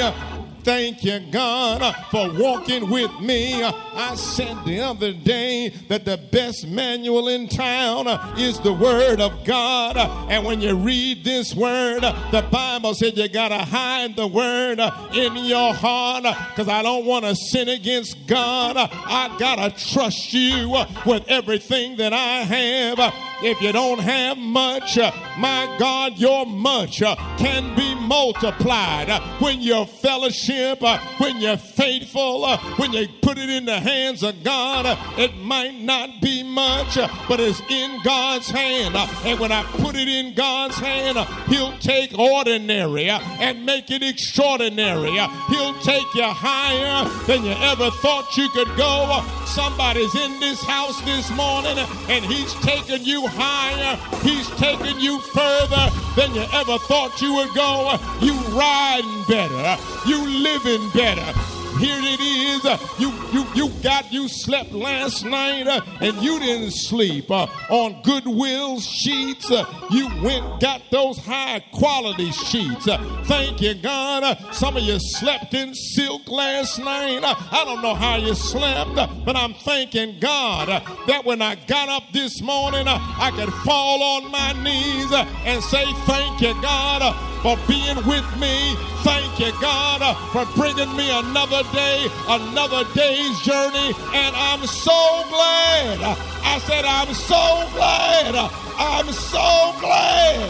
Thank 0.66 1.04
you, 1.04 1.20
God, 1.20 1.96
for 2.10 2.28
walking 2.34 2.90
with 2.90 3.12
me. 3.20 3.64
I 3.64 4.16
said 4.16 4.66
the 4.66 4.80
other 4.80 5.14
day 5.14 5.70
that 5.90 6.06
the 6.06 6.18
best 6.18 6.66
manual 6.68 7.28
in 7.28 7.48
town 7.48 8.08
is 8.36 8.60
the 8.60 8.74
Word 8.74 9.22
of 9.22 9.46
God. 9.46 9.96
And 9.96 10.44
when 10.44 10.62
you 10.62 10.76
read 10.76 11.24
this 11.24 11.54
Word, 11.54 12.02
the 12.02 12.44
Bible 12.52 12.96
said 12.96 13.16
you 13.16 13.30
got 13.30 13.50
to 13.50 13.60
hide 13.60 14.16
the 14.16 14.26
Word 14.26 14.80
in 15.14 15.36
your 15.36 15.72
heart 15.72 16.24
because 16.24 16.68
I 16.68 16.82
don't 16.82 17.06
want 17.06 17.26
to 17.26 17.36
sin 17.36 17.70
against 17.70 18.26
God. 18.26 18.76
I 18.76 19.36
got 19.38 19.58
to 19.58 19.92
trust 19.94 20.34
you 20.34 20.84
with 21.06 21.28
everything 21.28 21.98
that 21.98 22.12
I 22.12 22.40
have. 22.40 23.14
If 23.44 23.62
you 23.62 23.72
don't 23.72 24.00
have 24.00 24.40
much, 24.40 24.98
my 25.38 25.76
God, 25.78 26.18
your 26.18 26.48
much 26.48 27.02
can 27.38 27.76
be 27.76 27.95
multiplied 28.08 29.10
when 29.40 29.62
you're 29.62 29.86
fellowship, 29.86 30.82
uh, 30.82 31.00
when 31.18 31.40
you're 31.40 31.58
faithful, 31.58 32.46
uh, 32.46 32.58
when 32.78 32.94
you 32.94 33.08
put 33.22 33.38
it 33.38 33.50
in 33.50 33.66
the 33.66 33.80
hands 33.80 34.24
of 34.24 34.44
God. 34.44 34.86
Uh, 34.86 34.96
it 35.18 35.36
might 35.38 35.80
not 35.80 36.22
be 36.22 36.44
much, 36.44 36.96
but 37.28 37.40
it's 37.40 37.62
in 37.70 38.00
God's 38.04 38.50
hand. 38.50 38.96
And 38.96 39.40
when 39.40 39.52
I 39.52 39.64
put 39.64 39.96
it 39.96 40.08
in 40.08 40.34
God's 40.34 40.76
hand, 40.78 41.18
He'll 41.48 41.78
take 41.80 42.18
ordinary 42.18 43.10
and 43.10 43.66
make 43.66 43.92
it 43.92 44.04
extraordinary. 44.04 45.12
He'll 45.50 45.80
take 45.82 46.14
you 46.14 46.24
higher 46.24 47.08
than 47.28 47.44
you 47.44 47.52
ever 47.52 47.92
thought 47.92 48.36
you 48.38 48.50
could 48.50 48.76
go. 48.78 49.24
Somebody's 49.46 50.14
in 50.16 50.40
this 50.40 50.62
house 50.64 51.00
this 51.02 51.30
morning 51.32 51.78
and 52.10 52.26
He's 52.26 52.54
taking 52.56 53.04
you 53.04 53.28
higher. 53.28 53.98
He's 54.22 54.50
taking 54.58 55.00
you 55.00 55.20
further 55.20 55.90
than 56.16 56.34
you 56.34 56.46
ever 56.54 56.78
thought 56.80 57.22
you 57.22 57.34
would 57.36 57.54
go. 57.54 57.95
You 58.20 58.34
riding 58.50 59.24
better. 59.24 59.78
You 60.06 60.26
living 60.28 60.90
better. 60.90 61.55
Here 61.80 62.00
it 62.00 62.22
is. 62.22 62.64
You 63.00 63.12
you 63.34 63.46
you 63.54 63.70
got 63.84 64.12
you 64.12 64.30
slept 64.30 64.72
last 64.72 65.26
night 65.26 65.68
uh, 65.68 65.82
and 66.00 66.16
you 66.22 66.40
didn't 66.40 66.72
sleep 66.72 67.30
uh, 67.30 67.48
on 67.70 68.02
Goodwill 68.02 68.80
sheets. 68.80 69.52
Uh, 69.52 69.66
you 69.92 70.08
went 70.24 70.62
got 70.62 70.82
those 70.90 71.18
high 71.18 71.60
quality 71.74 72.32
sheets. 72.32 72.88
Uh, 72.88 72.98
thank 73.26 73.62
you, 73.62 73.74
God. 73.74 74.24
Uh, 74.24 74.52
some 74.52 74.78
of 74.78 74.84
you 74.84 74.98
slept 75.00 75.54
in 75.54 75.76
silk 75.76 76.30
last 76.30 76.80
night. 76.80 77.24
Uh, 77.24 77.36
I 77.52 77.66
don't 77.66 77.82
know 77.82 77.94
how 77.96 78.16
you 78.16 78.36
slept, 78.36 78.96
but 79.26 79.36
I'm 79.36 79.54
thanking 79.54 80.20
God 80.20 80.70
that 81.08 81.26
when 81.26 81.42
I 81.42 81.56
got 81.56 81.90
up 81.90 82.04
this 82.14 82.42
morning, 82.42 82.88
I 82.88 83.32
could 83.36 83.54
fall 83.66 84.02
on 84.02 84.32
my 84.32 84.54
knees 84.64 85.12
and 85.46 85.62
say 85.64 85.86
thank 86.06 86.40
you, 86.42 86.54
God, 86.62 87.16
for 87.42 87.58
being 87.68 87.98
with 88.08 88.26
me. 88.40 88.76
Thank 89.04 89.40
you, 89.40 89.52
God, 89.62 90.02
for 90.32 90.46
bringing 90.56 90.96
me 90.96 91.12
another 91.12 91.64
day, 91.74 92.08
another 92.28 92.84
day's 92.94 93.40
journey, 93.42 93.94
and 94.14 94.36
I'm 94.36 94.66
so 94.66 95.24
glad. 95.30 96.00
I 96.44 96.60
said, 96.66 96.86
I'm 96.86 97.14
so 97.14 97.68
glad. 97.74 98.36
I'm 98.78 99.12
so 99.12 99.74
glad. 99.80 100.50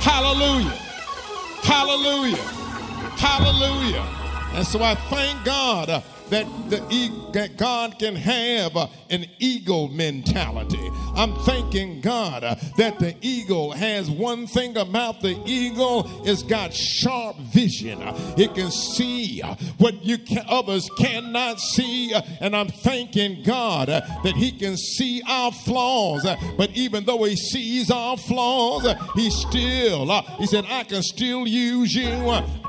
Hallelujah. 0.00 0.70
Hallelujah. 1.62 2.36
Hallelujah. 3.16 4.06
And 4.54 4.66
so 4.66 4.82
I 4.82 4.94
thank 4.94 5.44
God 5.44 6.02
that, 6.30 6.46
the, 6.70 7.30
that 7.32 7.56
God 7.56 7.98
can 7.98 8.16
have 8.16 8.76
an 9.10 9.26
eagle 9.38 9.88
mentality. 9.88 10.90
I'm 11.14 11.34
thanking 11.40 12.00
God 12.00 12.42
that 12.76 12.98
the 12.98 13.14
eagle 13.20 13.72
has 13.72 14.10
one 14.10 14.46
thing 14.46 14.76
about 14.76 15.20
the 15.20 15.40
eagle 15.44 16.26
is 16.26 16.42
got 16.42 16.72
sharp 16.72 17.36
vision. 17.38 17.98
It 18.36 18.54
can 18.54 18.70
see 18.70 19.40
what 19.78 20.04
you 20.04 20.18
can, 20.18 20.44
others 20.48 20.88
cannot 20.98 21.60
see, 21.60 22.14
and 22.40 22.54
I'm 22.54 22.68
thanking 22.68 23.42
God 23.42 23.88
that 23.88 24.34
He 24.36 24.52
can 24.52 24.76
see 24.76 25.22
our 25.26 25.52
flaws. 25.52 26.26
But 26.56 26.70
even 26.70 27.04
though 27.04 27.24
He 27.24 27.36
sees 27.36 27.90
our 27.90 28.16
flaws, 28.16 28.86
He 29.14 29.30
still 29.30 30.06
He 30.38 30.46
said, 30.46 30.64
"I 30.68 30.84
can 30.84 31.02
still 31.02 31.46
use 31.46 31.94
you. 31.94 32.10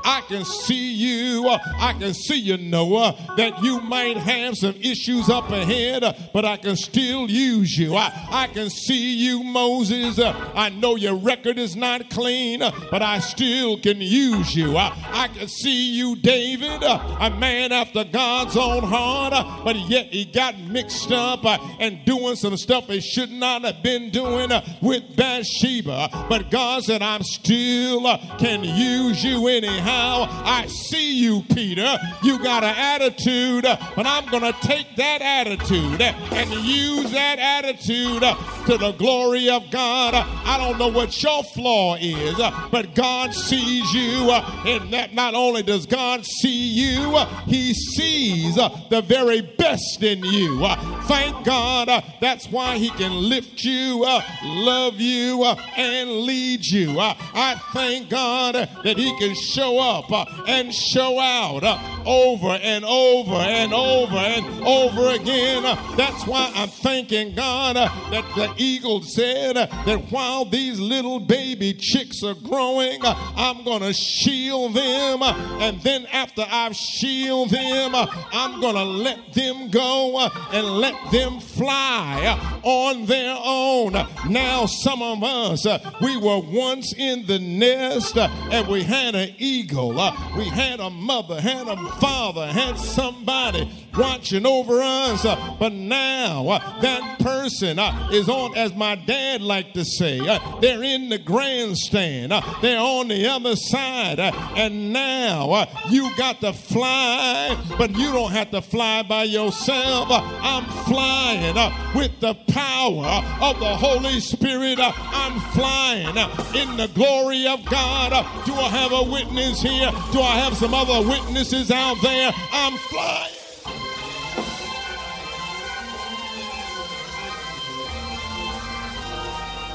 I 0.04 0.22
can 0.28 0.44
see 0.44 0.92
you. 0.92 1.48
I 1.48 1.94
can 1.98 2.14
see 2.14 2.38
you, 2.38 2.56
Noah, 2.56 3.16
that 3.36 3.51
you 3.60 3.80
might 3.80 4.16
have 4.16 4.56
some 4.56 4.74
issues 4.76 5.28
up 5.28 5.50
ahead, 5.50 6.30
but 6.32 6.44
I 6.44 6.56
can 6.56 6.76
still 6.76 7.30
use 7.30 7.76
you. 7.76 7.96
I, 7.96 8.12
I 8.30 8.46
can 8.46 8.70
see 8.70 9.14
you, 9.14 9.42
Moses. 9.42 10.18
I 10.18 10.70
know 10.70 10.96
your 10.96 11.16
record 11.16 11.58
is 11.58 11.76
not 11.76 12.10
clean, 12.10 12.60
but 12.90 13.02
I 13.02 13.18
still 13.18 13.78
can 13.78 14.00
use 14.00 14.54
you. 14.54 14.76
I, 14.76 14.92
I 15.12 15.28
can 15.28 15.48
see 15.48 15.92
you, 15.92 16.16
David, 16.16 16.82
a 16.82 17.30
man 17.38 17.72
after 17.72 18.04
God's 18.04 18.56
own 18.56 18.82
heart, 18.82 19.64
but 19.64 19.76
yet 19.76 20.06
he 20.06 20.24
got 20.24 20.58
mixed 20.58 21.10
up 21.12 21.44
and 21.80 22.04
doing 22.04 22.36
some 22.36 22.56
stuff 22.56 22.86
he 22.86 23.00
should 23.00 23.30
not 23.30 23.64
have 23.64 23.82
been 23.82 24.10
doing 24.10 24.50
with 24.80 25.16
Bathsheba. 25.16 26.26
But 26.28 26.50
God 26.50 26.84
said, 26.84 27.02
I'm 27.02 27.22
still 27.22 28.02
can 28.38 28.64
use 28.64 29.24
you 29.24 29.48
anyhow. 29.48 30.26
I 30.28 30.66
see 30.66 31.18
you, 31.18 31.42
Peter. 31.54 31.98
You 32.22 32.42
got 32.42 32.64
an 32.64 32.74
attitude, 32.76 33.41
but 33.42 33.64
uh, 33.64 33.76
I'm 33.96 34.26
going 34.30 34.52
to 34.52 34.58
take 34.60 34.94
that 34.96 35.20
attitude 35.20 36.00
uh, 36.00 36.12
and 36.32 36.50
use 36.50 37.10
that 37.12 37.38
attitude 37.38 38.22
uh, 38.22 38.34
to 38.66 38.78
the 38.78 38.92
glory 38.92 39.48
of 39.50 39.70
God. 39.70 40.14
I 40.14 40.58
don't 40.58 40.78
know 40.78 40.88
what 40.88 41.22
your 41.22 41.42
flaw 41.42 41.96
is, 41.96 42.36
but 42.70 42.94
God 42.94 43.34
sees 43.34 43.92
you. 43.92 44.30
And 44.30 44.92
that 44.92 45.14
not 45.14 45.34
only 45.34 45.62
does 45.62 45.86
God 45.86 46.24
see 46.24 46.68
you, 46.68 47.16
He 47.46 47.74
sees 47.74 48.54
the 48.54 49.02
very 49.06 49.40
best 49.40 50.02
in 50.02 50.24
you. 50.24 50.64
Thank 51.04 51.44
God. 51.44 52.04
That's 52.20 52.46
why 52.48 52.78
He 52.78 52.90
can 52.90 53.12
lift 53.12 53.64
you, 53.64 54.04
love 54.44 55.00
you, 55.00 55.44
and 55.44 56.10
lead 56.10 56.64
you. 56.64 56.96
I 56.98 57.60
thank 57.72 58.08
God 58.08 58.54
that 58.54 58.96
He 58.96 59.16
can 59.18 59.34
show 59.34 59.78
up 59.78 60.10
and 60.48 60.72
show 60.72 61.18
out 61.18 61.64
over 62.06 62.48
and 62.48 62.84
over 62.84 63.34
and 63.34 63.72
over 63.72 64.16
and 64.16 64.64
over 64.66 65.08
again. 65.10 65.62
That's 65.96 66.26
why 66.26 66.52
I'm 66.54 66.68
thanking 66.68 67.34
God 67.34 67.76
that 67.76 68.24
the 68.34 68.52
eagle 68.56 69.02
said 69.02 69.56
that 69.56 70.10
while 70.10 70.44
these 70.44 70.78
little 70.78 71.20
baby 71.20 71.74
chicks 71.74 72.22
are 72.22 72.34
growing, 72.34 73.00
I'm 73.02 73.64
going 73.64 73.82
to 73.82 73.92
shield 73.92 74.74
them. 74.74 75.22
And 75.22 75.80
then 75.82 76.06
after 76.06 76.44
I've 76.48 76.76
shielded 76.76 77.52
them, 77.52 77.94
I'm 77.94 78.60
going 78.60 78.74
to 78.74 78.84
let 78.84 79.32
them 79.32 79.70
go 79.70 80.28
and 80.52 80.66
let 80.66 80.94
them 81.10 81.40
fly 81.40 82.60
on 82.62 83.06
their 83.06 83.36
own. 83.42 83.92
Now, 84.28 84.66
some 84.66 85.02
of 85.02 85.22
us, 85.22 85.66
we 86.00 86.16
were 86.16 86.40
once 86.40 86.94
in 86.96 87.26
the 87.26 87.38
nest 87.38 88.16
and 88.16 88.68
we 88.68 88.82
had 88.82 89.14
an 89.14 89.34
eagle. 89.38 89.92
We 90.36 90.44
had 90.44 90.80
a 90.80 90.90
mother, 90.90 91.40
had 91.40 91.68
a 91.68 91.76
father, 92.00 92.46
had 92.46 92.78
somebody 92.78 93.68
watching 93.96 94.46
over 94.46 94.80
us. 94.80 95.24
Uh, 95.24 95.56
but 95.58 95.72
now 95.72 96.48
uh, 96.48 96.80
that 96.80 97.18
person 97.18 97.78
uh, 97.78 98.08
is 98.12 98.28
on, 98.28 98.56
as 98.56 98.74
my 98.74 98.94
dad 98.94 99.42
liked 99.42 99.74
to 99.74 99.84
say, 99.84 100.20
they're 100.60 100.82
in 100.82 101.08
the 101.08 101.18
grandstand. 101.18 102.32
They're 102.60 102.78
on 102.78 103.08
the 103.08 103.26
other 103.26 103.56
side. 103.56 104.18
And 104.20 104.92
now 104.92 105.66
you 105.88 106.14
got 106.16 106.40
to 106.40 106.52
fly, 106.52 107.56
but 107.78 107.90
you 107.96 108.12
don't 108.12 108.32
have 108.32 108.50
to 108.50 108.62
fly 108.62 109.02
by 109.02 109.24
yourself. 109.24 110.08
I'm 110.10 110.64
flying 110.84 111.54
with 111.94 112.20
the 112.20 112.34
power 112.48 113.22
of 113.40 113.58
the 113.60 113.76
Holy 113.76 114.20
Spirit. 114.20 114.78
I'm 114.80 115.40
flying 115.52 116.16
in 116.54 116.76
the 116.76 116.90
glory 116.94 117.46
of 117.46 117.64
God. 117.66 118.10
Do 118.44 118.54
I 118.54 118.68
have 118.68 118.92
a 118.92 119.02
witness 119.10 119.62
here? 119.62 119.90
Do 120.12 120.20
I 120.20 120.36
have 120.36 120.56
some 120.56 120.74
other 120.74 121.06
witnesses 121.06 121.70
out 121.70 122.00
there? 122.02 122.32
I'm 122.52 122.76
flying. 122.76 123.41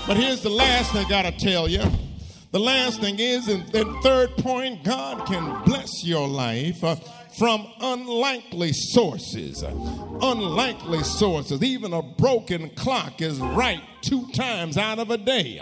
But 0.07 0.15
here's 0.17 0.41
the 0.41 0.49
last 0.49 0.93
thing 0.93 1.05
I 1.05 1.09
got 1.09 1.23
to 1.23 1.31
tell 1.31 1.67
you. 1.67 1.83
The 2.51 2.59
last 2.59 3.01
thing 3.01 3.19
is, 3.19 3.49
and 3.49 3.67
that 3.73 3.99
third 4.01 4.37
point, 4.37 4.85
God 4.85 5.27
can 5.27 5.63
bless 5.65 6.05
your 6.05 6.27
life. 6.27 6.81
Uh, 6.81 6.95
from 7.37 7.67
unlikely 7.81 8.73
sources. 8.73 9.61
Unlikely 9.61 11.03
sources. 11.03 11.61
Even 11.61 11.93
a 11.93 12.01
broken 12.01 12.69
clock 12.71 13.21
is 13.21 13.39
right 13.39 13.81
two 14.01 14.27
times 14.31 14.77
out 14.77 14.97
of 14.97 15.11
a 15.11 15.17
day. 15.17 15.61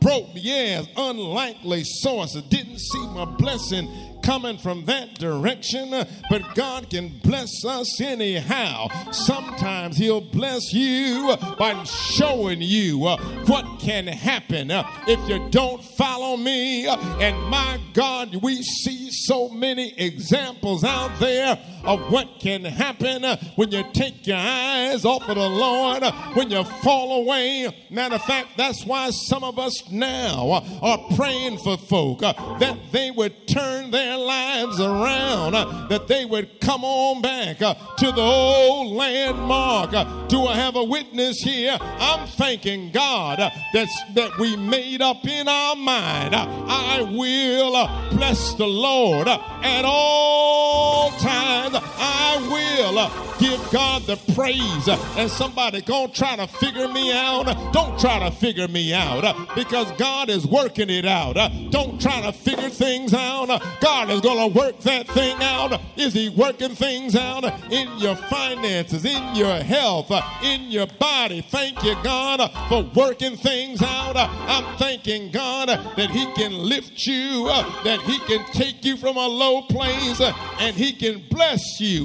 Broke, 0.00 0.28
yes, 0.34 0.86
unlikely 0.96 1.84
sources. 1.84 2.42
Didn't 2.42 2.78
see 2.78 3.06
my 3.08 3.24
blessing 3.24 4.17
coming 4.22 4.58
from 4.58 4.84
that 4.86 5.14
direction, 5.14 5.90
but 6.30 6.42
God 6.54 6.90
can 6.90 7.18
bless 7.22 7.64
us 7.64 8.00
anyhow. 8.00 8.88
Sometimes 9.10 9.96
He'll 9.96 10.20
bless 10.20 10.72
you 10.72 11.36
by 11.58 11.82
showing 11.84 12.60
you 12.62 13.06
uh, 13.06 13.16
what 13.46 13.80
can 13.80 14.06
happen 14.06 14.70
uh, 14.70 14.84
if 15.06 15.28
you 15.28 15.48
don't 15.50 15.82
follow 15.82 16.36
me. 16.36 16.86
And 16.86 17.36
my 17.48 17.80
God, 17.94 18.36
we 18.36 18.62
see 18.62 19.10
so 19.10 19.48
many 19.48 19.94
examples 19.98 20.84
out 20.84 21.18
there 21.18 21.58
of 21.84 22.00
what 22.12 22.28
can 22.40 22.64
happen 22.64 23.24
uh, 23.24 23.36
when 23.56 23.70
you 23.70 23.84
take 23.92 24.26
your 24.26 24.36
eyes 24.36 25.04
off 25.04 25.28
of 25.28 25.36
the 25.36 25.48
Lord, 25.48 26.02
when 26.34 26.50
you 26.50 26.64
fall 26.82 27.22
away. 27.22 27.86
Matter 27.90 28.16
of 28.16 28.22
fact, 28.22 28.56
that's 28.56 28.84
why 28.84 29.10
some 29.10 29.44
of 29.44 29.58
us 29.58 29.90
now 29.90 30.64
are 30.82 30.98
praying 31.16 31.58
for 31.58 31.76
folk 31.76 32.20
that 32.20 32.76
they 32.92 33.10
would 33.10 33.46
turn 33.48 33.90
their 33.90 34.07
lives 34.16 34.80
around, 34.80 35.54
uh, 35.54 35.86
that 35.88 36.08
they 36.08 36.24
would 36.24 36.60
come 36.60 36.84
on 36.84 37.20
back 37.22 37.60
uh, 37.60 37.74
to 37.98 38.12
the 38.12 38.22
old 38.22 38.92
landmark. 38.94 39.92
Uh, 39.92 40.26
Do 40.28 40.46
I 40.46 40.54
have 40.54 40.76
a 40.76 40.84
witness 40.84 41.38
here? 41.40 41.76
I'm 41.80 42.26
thanking 42.28 42.92
God 42.92 43.38
that's, 43.72 44.02
that 44.14 44.38
we 44.38 44.56
made 44.56 45.02
up 45.02 45.26
in 45.26 45.48
our 45.48 45.76
mind. 45.76 46.34
I 46.34 47.02
will 47.02 47.88
bless 48.16 48.54
the 48.54 48.66
Lord 48.66 49.28
at 49.28 49.84
all 49.84 51.10
times. 51.12 51.74
I 51.74 52.38
will 52.50 53.10
give 53.38 53.70
God 53.70 54.02
the 54.02 54.16
praise. 54.34 54.88
And 55.16 55.30
somebody 55.30 55.80
gonna 55.82 56.12
try 56.12 56.36
to 56.36 56.46
figure 56.46 56.88
me 56.88 57.12
out. 57.12 57.44
Don't 57.72 57.98
try 57.98 58.18
to 58.18 58.34
figure 58.34 58.68
me 58.68 58.92
out 58.92 59.54
because 59.54 59.90
God 59.92 60.28
is 60.28 60.46
working 60.46 60.90
it 60.90 61.06
out. 61.06 61.34
Don't 61.70 62.00
try 62.00 62.20
to 62.22 62.32
figure 62.32 62.68
things 62.68 63.14
out. 63.14 63.46
God 63.80 63.97
is 64.10 64.20
gonna 64.20 64.48
work 64.48 64.78
that 64.80 65.08
thing 65.08 65.36
out. 65.42 65.80
Is 65.96 66.14
He 66.14 66.28
working 66.28 66.74
things 66.74 67.16
out 67.16 67.44
in 67.72 67.88
your 67.98 68.16
finances, 68.16 69.04
in 69.04 69.34
your 69.34 69.56
health, 69.56 70.10
in 70.42 70.70
your 70.70 70.86
body? 70.98 71.40
Thank 71.40 71.82
you, 71.82 71.94
God, 72.02 72.50
for 72.68 72.82
working 72.94 73.36
things 73.36 73.82
out. 73.82 74.16
I'm 74.16 74.76
thanking 74.78 75.30
God 75.30 75.68
that 75.68 76.10
He 76.10 76.26
can 76.34 76.52
lift 76.52 77.06
you, 77.06 77.46
that 77.84 78.00
He 78.02 78.18
can 78.20 78.44
take 78.52 78.84
you 78.84 78.96
from 78.96 79.16
a 79.16 79.26
low 79.26 79.62
place, 79.62 80.20
and 80.20 80.76
He 80.76 80.92
can 80.92 81.24
bless 81.30 81.80
you 81.80 82.04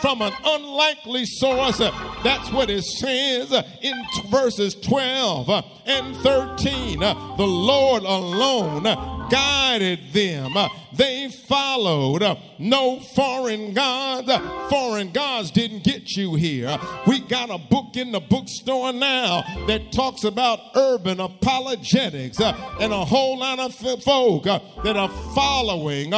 from 0.00 0.22
an 0.22 0.32
unlikely 0.44 1.24
source. 1.26 1.78
That's 1.78 2.52
what 2.52 2.70
it 2.70 2.82
says 2.82 3.52
in 3.82 3.94
verses 4.28 4.74
12 4.74 5.48
and 5.86 6.16
13. 6.16 7.00
The 7.00 7.16
Lord 7.38 8.02
alone 8.02 8.84
guided 9.30 10.12
them. 10.12 10.56
Uh, 10.56 10.68
they 10.92 11.28
followed 11.28 12.22
uh, 12.22 12.36
no 12.58 13.00
foreign 13.00 13.74
gods. 13.74 14.28
Uh, 14.28 14.68
foreign 14.68 15.12
gods 15.12 15.50
didn't 15.50 15.84
get 15.84 16.16
you 16.16 16.34
here. 16.34 16.78
We 17.06 17.20
got 17.20 17.50
a 17.50 17.58
book 17.58 17.96
in 17.96 18.12
the 18.12 18.20
bookstore 18.20 18.92
now 18.92 19.42
that 19.66 19.92
talks 19.92 20.24
about 20.24 20.60
urban 20.74 21.20
apologetics 21.20 22.40
and 22.40 22.92
a 22.92 23.04
whole 23.04 23.38
lot 23.38 23.58
of 23.58 23.74
folk 23.74 24.44
that 24.44 24.96
are 24.96 25.08
following 25.34 26.12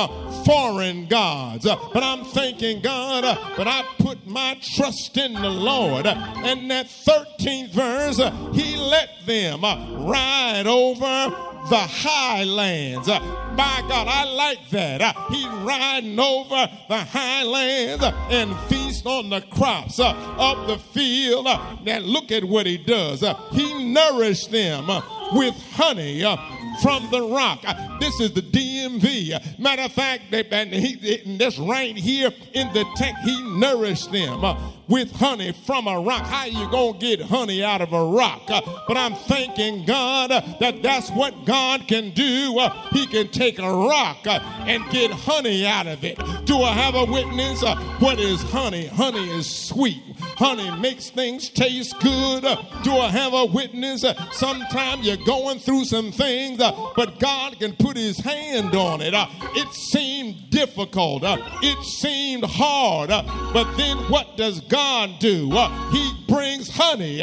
foreign 0.44 1.06
gods. 1.06 1.64
But 1.64 2.02
I'm 2.02 2.24
thanking 2.24 2.82
God 2.82 3.24
that 3.24 3.66
I 3.66 3.84
put 3.98 4.26
my 4.26 4.58
trust 4.76 5.16
in 5.16 5.34
the 5.34 5.50
Lord. 5.50 6.06
And 6.06 6.70
that 6.70 6.86
13th 6.86 7.70
verse, 7.70 8.18
He 8.54 8.76
let 8.76 9.10
them 9.26 9.62
ride 9.62 10.66
over 10.66 11.49
the 11.68 11.76
highlands. 11.76 13.08
Uh, 13.08 13.20
my 13.54 13.84
God, 13.88 14.08
I 14.08 14.24
like 14.24 14.70
that. 14.70 15.02
Uh, 15.02 15.12
he's 15.30 15.46
riding 15.46 16.18
over 16.18 16.68
the 16.88 16.98
highlands 16.98 18.02
uh, 18.02 18.12
and 18.30 18.56
feast 18.68 19.06
on 19.06 19.30
the 19.30 19.40
crops 19.42 20.00
of 20.00 20.66
the 20.66 20.78
field. 20.78 21.46
And 21.86 22.04
look 22.06 22.32
at 22.32 22.44
what 22.44 22.66
he 22.66 22.78
does. 22.78 23.24
He 23.52 23.84
nourished 23.92 24.50
them 24.50 24.88
with 25.32 25.54
honey 25.72 26.24
uh, 26.24 26.36
from 26.82 27.10
the 27.10 27.22
rock. 27.22 27.60
Uh, 27.66 27.98
this 27.98 28.20
is 28.20 28.32
the 28.32 28.42
DMV. 28.42 29.34
Uh, 29.34 29.38
matter 29.58 29.82
of 29.82 29.92
fact, 29.92 30.24
they, 30.30 30.44
and 30.50 30.72
he, 30.72 31.36
that's 31.36 31.58
right 31.58 31.96
here 31.96 32.30
in 32.52 32.72
the 32.72 32.84
text. 32.96 33.22
He 33.24 33.58
nourished 33.58 34.10
them 34.12 34.40
with 34.88 35.12
honey 35.12 35.52
from 35.52 35.86
a 35.86 36.00
rock. 36.00 36.22
How 36.22 36.46
you 36.46 36.68
gonna 36.70 36.98
get 36.98 37.22
honey 37.22 37.62
out 37.62 37.80
of 37.80 37.92
a 37.92 38.04
rock? 38.04 38.42
but 38.46 38.96
I'm 38.96 39.14
thanking 39.14 39.84
God 39.84 40.30
that 40.30 40.82
that's 40.82 41.10
what 41.10 41.44
God 41.44 41.86
can 41.86 42.10
do. 42.10 42.58
he 42.92 43.06
can 43.06 43.28
take 43.28 43.58
a 43.58 43.72
rock 43.72 44.26
and 44.26 44.88
get 44.90 45.10
honey 45.10 45.66
out 45.66 45.86
of 45.86 46.04
it. 46.04 46.18
Do 46.44 46.58
I 46.62 46.72
have 46.72 46.94
a 46.94 47.04
witness? 47.04 47.62
what 48.00 48.18
is 48.18 48.42
honey? 48.42 48.86
Honey 48.86 49.30
is 49.30 49.48
sweet. 49.48 50.02
Honey 50.40 50.70
makes 50.80 51.10
things 51.10 51.50
taste 51.50 52.00
good. 52.00 52.42
Do 52.82 52.96
I 52.96 53.10
have 53.10 53.34
a 53.34 53.44
witness? 53.44 54.06
Sometimes 54.32 55.06
you're 55.06 55.18
going 55.18 55.58
through 55.58 55.84
some 55.84 56.10
things, 56.12 56.56
but 56.58 57.18
God 57.18 57.58
can 57.60 57.76
put 57.76 57.98
his 57.98 58.18
hand 58.18 58.74
on 58.74 59.02
it. 59.02 59.12
It 59.14 59.68
seemed 59.74 60.48
difficult. 60.48 61.24
It 61.24 61.84
seemed 61.84 62.44
hard. 62.44 63.10
But 63.10 63.76
then 63.76 63.98
what 64.10 64.38
does 64.38 64.60
God 64.60 65.18
do? 65.18 65.50
He 65.92 66.10
brings 66.26 66.70
honey 66.74 67.18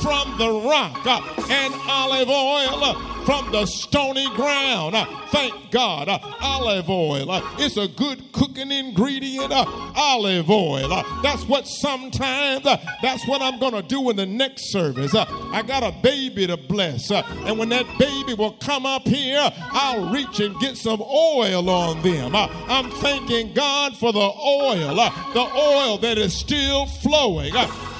from 0.00 0.38
the 0.38 0.62
rock 0.64 1.04
and 1.50 1.74
olive 1.88 2.28
oil 2.28 3.11
from 3.24 3.50
the 3.52 3.66
stony 3.66 4.28
ground. 4.34 4.94
Uh, 4.94 5.06
thank 5.28 5.70
God. 5.70 6.08
Uh, 6.08 6.18
olive 6.40 6.88
oil. 6.90 7.30
Uh, 7.30 7.42
it's 7.58 7.76
a 7.76 7.88
good 7.88 8.32
cooking 8.32 8.70
ingredient. 8.70 9.52
Olive 9.52 10.50
oil. 10.50 10.88
That's 11.22 11.44
what 11.46 11.66
sometimes, 11.66 12.64
that's 12.64 13.26
what 13.26 13.42
I'm 13.42 13.58
going 13.58 13.74
to 13.74 13.82
do 13.82 14.10
in 14.10 14.16
the 14.16 14.26
next 14.26 14.72
service. 14.72 15.14
I 15.14 15.62
got 15.62 15.82
a 15.82 15.92
baby 16.02 16.46
to 16.46 16.56
bless. 16.56 17.10
And 17.10 17.58
when 17.58 17.68
that 17.70 17.86
baby 17.98 18.34
will 18.34 18.52
come 18.52 18.86
up 18.86 19.06
here, 19.06 19.50
I'll 19.72 20.12
reach 20.12 20.40
and 20.40 20.58
get 20.60 20.76
some 20.76 21.00
oil 21.02 21.68
on 21.68 22.02
them. 22.02 22.34
I'm 22.34 22.90
thanking 22.90 23.52
God 23.54 23.96
for 23.96 24.12
the 24.12 24.18
oil, 24.18 24.94
the 24.94 25.50
oil 25.56 25.98
that 25.98 26.18
is 26.18 26.38
still 26.38 26.86
flowing. 26.86 27.52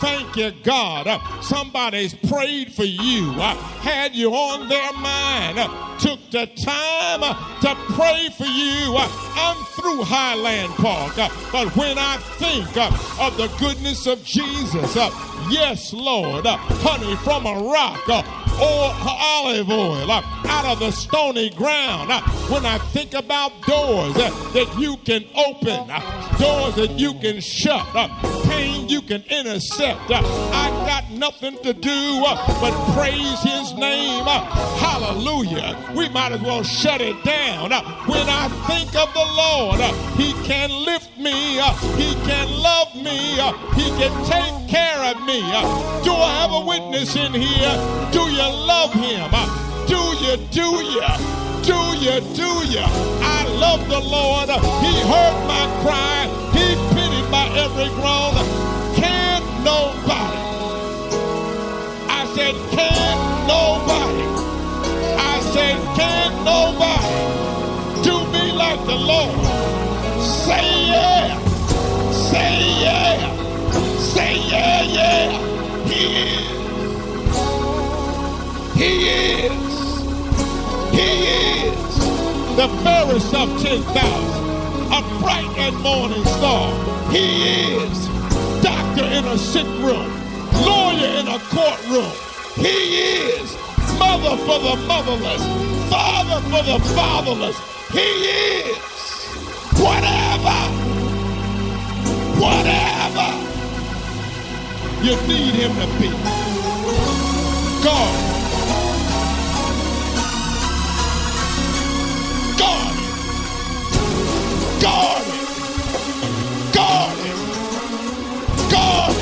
Thank 0.03 0.37
you, 0.37 0.51
God. 0.65 1.21
Somebody's 1.43 2.15
prayed 2.15 2.73
for 2.73 2.85
you, 2.85 3.33
had 3.33 4.17
you 4.17 4.33
on 4.33 4.69
their 4.69 4.93
mind, 4.95 5.12
Uh, 5.15 5.99
took 5.99 6.19
the 6.31 6.47
time 6.65 7.23
uh, 7.23 7.35
to 7.61 7.75
pray 7.95 8.29
for 8.37 8.45
you. 8.45 8.97
Uh, 8.97 9.07
I'm 9.37 9.63
through 9.77 10.03
Highland 10.03 10.73
Park, 10.75 11.17
but 11.53 11.75
when 11.77 11.99
I 11.99 12.17
think 12.39 12.77
of 12.77 13.37
the 13.37 13.49
goodness 13.59 14.07
of 14.07 14.25
Jesus, 14.25 14.95
yes, 15.51 15.93
Lord, 15.93 16.47
honey 16.47 17.17
from 17.17 17.47
a 17.47 17.55
rock, 17.71 18.09
or 18.09 18.93
olive 19.07 19.71
oil 19.71 20.11
out 20.53 20.67
of 20.67 20.79
the 20.81 20.91
stony 20.91 21.49
ground. 21.51 22.13
Uh, 22.13 22.21
when 22.53 22.67
I 22.67 22.77
think 22.93 23.15
about 23.15 23.51
doors 23.63 24.15
uh, 24.17 24.29
that 24.53 24.69
you 24.79 24.99
can 24.99 25.25
open, 25.35 25.91
uh, 25.91 26.39
doors 26.39 26.75
that 26.75 26.91
you 26.99 27.15
can 27.15 27.41
shut, 27.41 27.87
pain 28.45 28.87
you 28.89 29.01
can 29.01 29.23
intercept, 29.31 30.11
I 30.11 30.69
got 30.87 31.11
nothing 31.11 31.57
to 31.63 31.73
do 31.73 32.21
but 32.61 32.75
praise 32.95 33.41
his 33.41 33.73
name. 33.75 34.25
Hallelujah. 34.25 35.79
We 35.97 36.11
might 36.11 36.33
as 36.33 36.43
well 36.43 36.63
shut 36.63 37.01
it 37.01 37.17
down. 37.25 37.71
When 38.07 38.29
I 38.29 38.49
think 38.69 38.95
of 38.95 39.09
the 39.15 39.27
Lord, 39.45 39.81
he 40.21 40.33
can 40.47 40.69
lift 40.85 41.17
me, 41.19 41.57
he 41.97 42.13
can 42.29 42.49
love 42.61 42.95
me, 42.95 43.41
he 43.81 43.89
can 43.97 44.13
take 44.29 44.69
care 44.69 45.01
of 45.11 45.17
me. 45.25 45.41
Do 46.05 46.13
I 46.13 46.33
have 46.43 46.53
a 46.53 46.61
witness 46.67 47.17
in 47.17 47.33
here? 47.33 48.11
Do 48.13 48.21
you 48.29 48.43
love 48.43 48.93
him? 48.93 49.72
Do 49.87 50.01
you, 50.23 50.37
do 50.51 50.69
you? 50.85 51.03
Do 51.63 51.79
you, 52.03 52.21
do 52.35 52.51
you? 52.67 52.85
I 52.85 53.45
love 53.61 53.89
the 53.89 54.01
Lord. 54.01 54.49
He 54.85 54.93
heard 55.13 55.37
my 55.47 55.65
cry. 55.83 56.27
He 56.53 56.75
pitied 56.95 57.31
my 57.31 57.47
every 57.57 57.89
groan. 57.99 58.35
Can't 58.97 59.45
nobody. 59.65 60.39
I 62.09 62.23
said, 62.35 62.55
can't 62.77 63.23
nobody. 63.47 64.27
I 65.19 65.41
said, 65.53 65.77
can't 65.97 66.37
nobody 66.45 67.43
do 68.03 68.17
me 68.33 68.53
like 68.53 68.81
the 68.87 68.97
Lord. 68.97 69.39
Say 70.21 70.87
yeah. 70.89 71.39
Say 72.11 72.83
yeah. 72.83 73.99
Say 73.99 74.35
yeah, 74.51 74.83
yeah. 74.83 75.87
He 75.87 76.01
is. 76.27 76.62
He 78.83 79.07
is. 79.07 80.03
He 80.91 81.11
is 81.69 81.99
the 82.57 82.67
fairest 82.83 83.33
of 83.33 83.63
10,000, 83.63 83.87
a 84.91 85.01
bright 85.21 85.55
and 85.57 85.77
morning 85.79 86.25
star. 86.25 86.67
He 87.13 87.77
is 87.77 88.09
doctor 88.61 89.05
in 89.05 89.25
a 89.25 89.39
sick 89.39 89.69
room, 89.87 90.11
lawyer 90.67 91.13
in 91.21 91.29
a 91.29 91.39
courtroom, 91.55 92.11
He 92.57 93.23
is 93.23 93.55
mother 94.01 94.37
for 94.39 94.59
the 94.59 94.75
motherless, 94.89 95.43
father 95.89 96.41
for 96.51 96.63
the 96.65 96.81
fatherless. 96.97 97.57
He 97.93 98.01
is 98.01 98.77
whatever, 99.79 100.59
whatever 102.43 103.29
you 105.07 105.15
need 105.29 105.55
him 105.55 105.73
to 105.77 105.87
be. 106.01 106.09
God. 107.85 107.85
God. 107.85 108.32
God. 114.83 115.23
God. 116.75 117.17
God. 118.71 119.15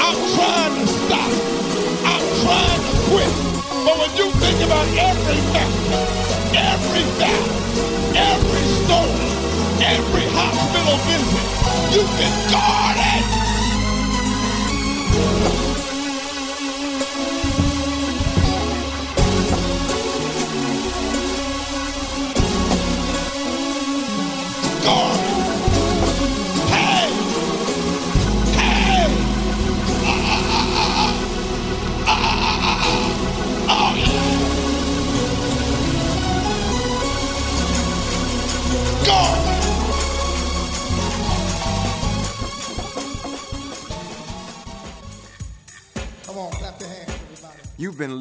I'm 0.00 0.18
trying 0.34 0.74
to 0.80 0.86
stop. 0.86 1.32
I'm 2.06 2.26
trying 2.42 2.82
to 2.86 2.94
quit. 3.10 3.32
But 3.84 3.98
when 3.98 4.16
you 4.16 4.30
think 4.40 4.60
about 4.64 4.86
every 4.96 5.40
factor, 5.52 6.02
every 6.54 7.04
battle, 7.18 7.60
every 8.14 8.64
storm, 8.78 9.20
every 9.82 10.26
hospital 10.38 10.98
visit, 11.10 11.96
you've 11.96 12.18
been 12.18 12.52
guarded. 12.52 13.24
Guarded. 13.24 13.53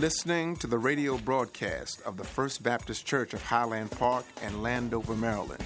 Listening 0.04 0.54
to 0.58 0.68
the 0.68 0.78
radio 0.78 1.18
broadcast 1.20 2.02
of 2.02 2.18
the 2.18 2.26
First 2.26 2.62
Baptist 2.62 3.06
Church 3.06 3.34
of 3.34 3.42
Highland 3.42 3.90
Park 3.90 4.26
and 4.42 4.62
Landover, 4.62 5.16
Maryland. 5.16 5.64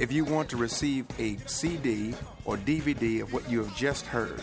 If 0.00 0.10
you 0.10 0.24
want 0.24 0.48
to 0.48 0.56
receive 0.56 1.06
a 1.20 1.36
CD 1.46 2.12
or 2.44 2.56
DVD 2.56 3.22
of 3.22 3.32
what 3.32 3.48
you 3.48 3.62
have 3.62 3.76
just 3.76 4.04
heard, 4.06 4.42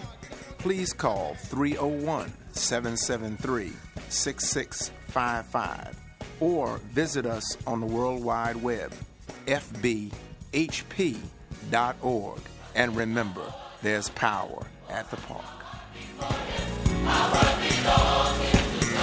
please 0.60 0.94
call 0.94 1.34
301 1.34 2.32
773 2.54 3.74
6655 4.08 6.00
or 6.40 6.78
visit 6.78 7.26
us 7.26 7.58
on 7.68 7.82
the 7.82 7.86
World 7.86 8.24
Wide 8.24 8.56
Web, 8.56 8.94
fbhp.org. 9.48 10.12
And 12.76 12.96
remember, 12.96 13.54
there's 13.82 14.08
power 14.08 14.66
at 14.90 15.12
the 15.12 15.18
park. 15.18 15.44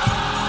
Stop! 0.01 0.39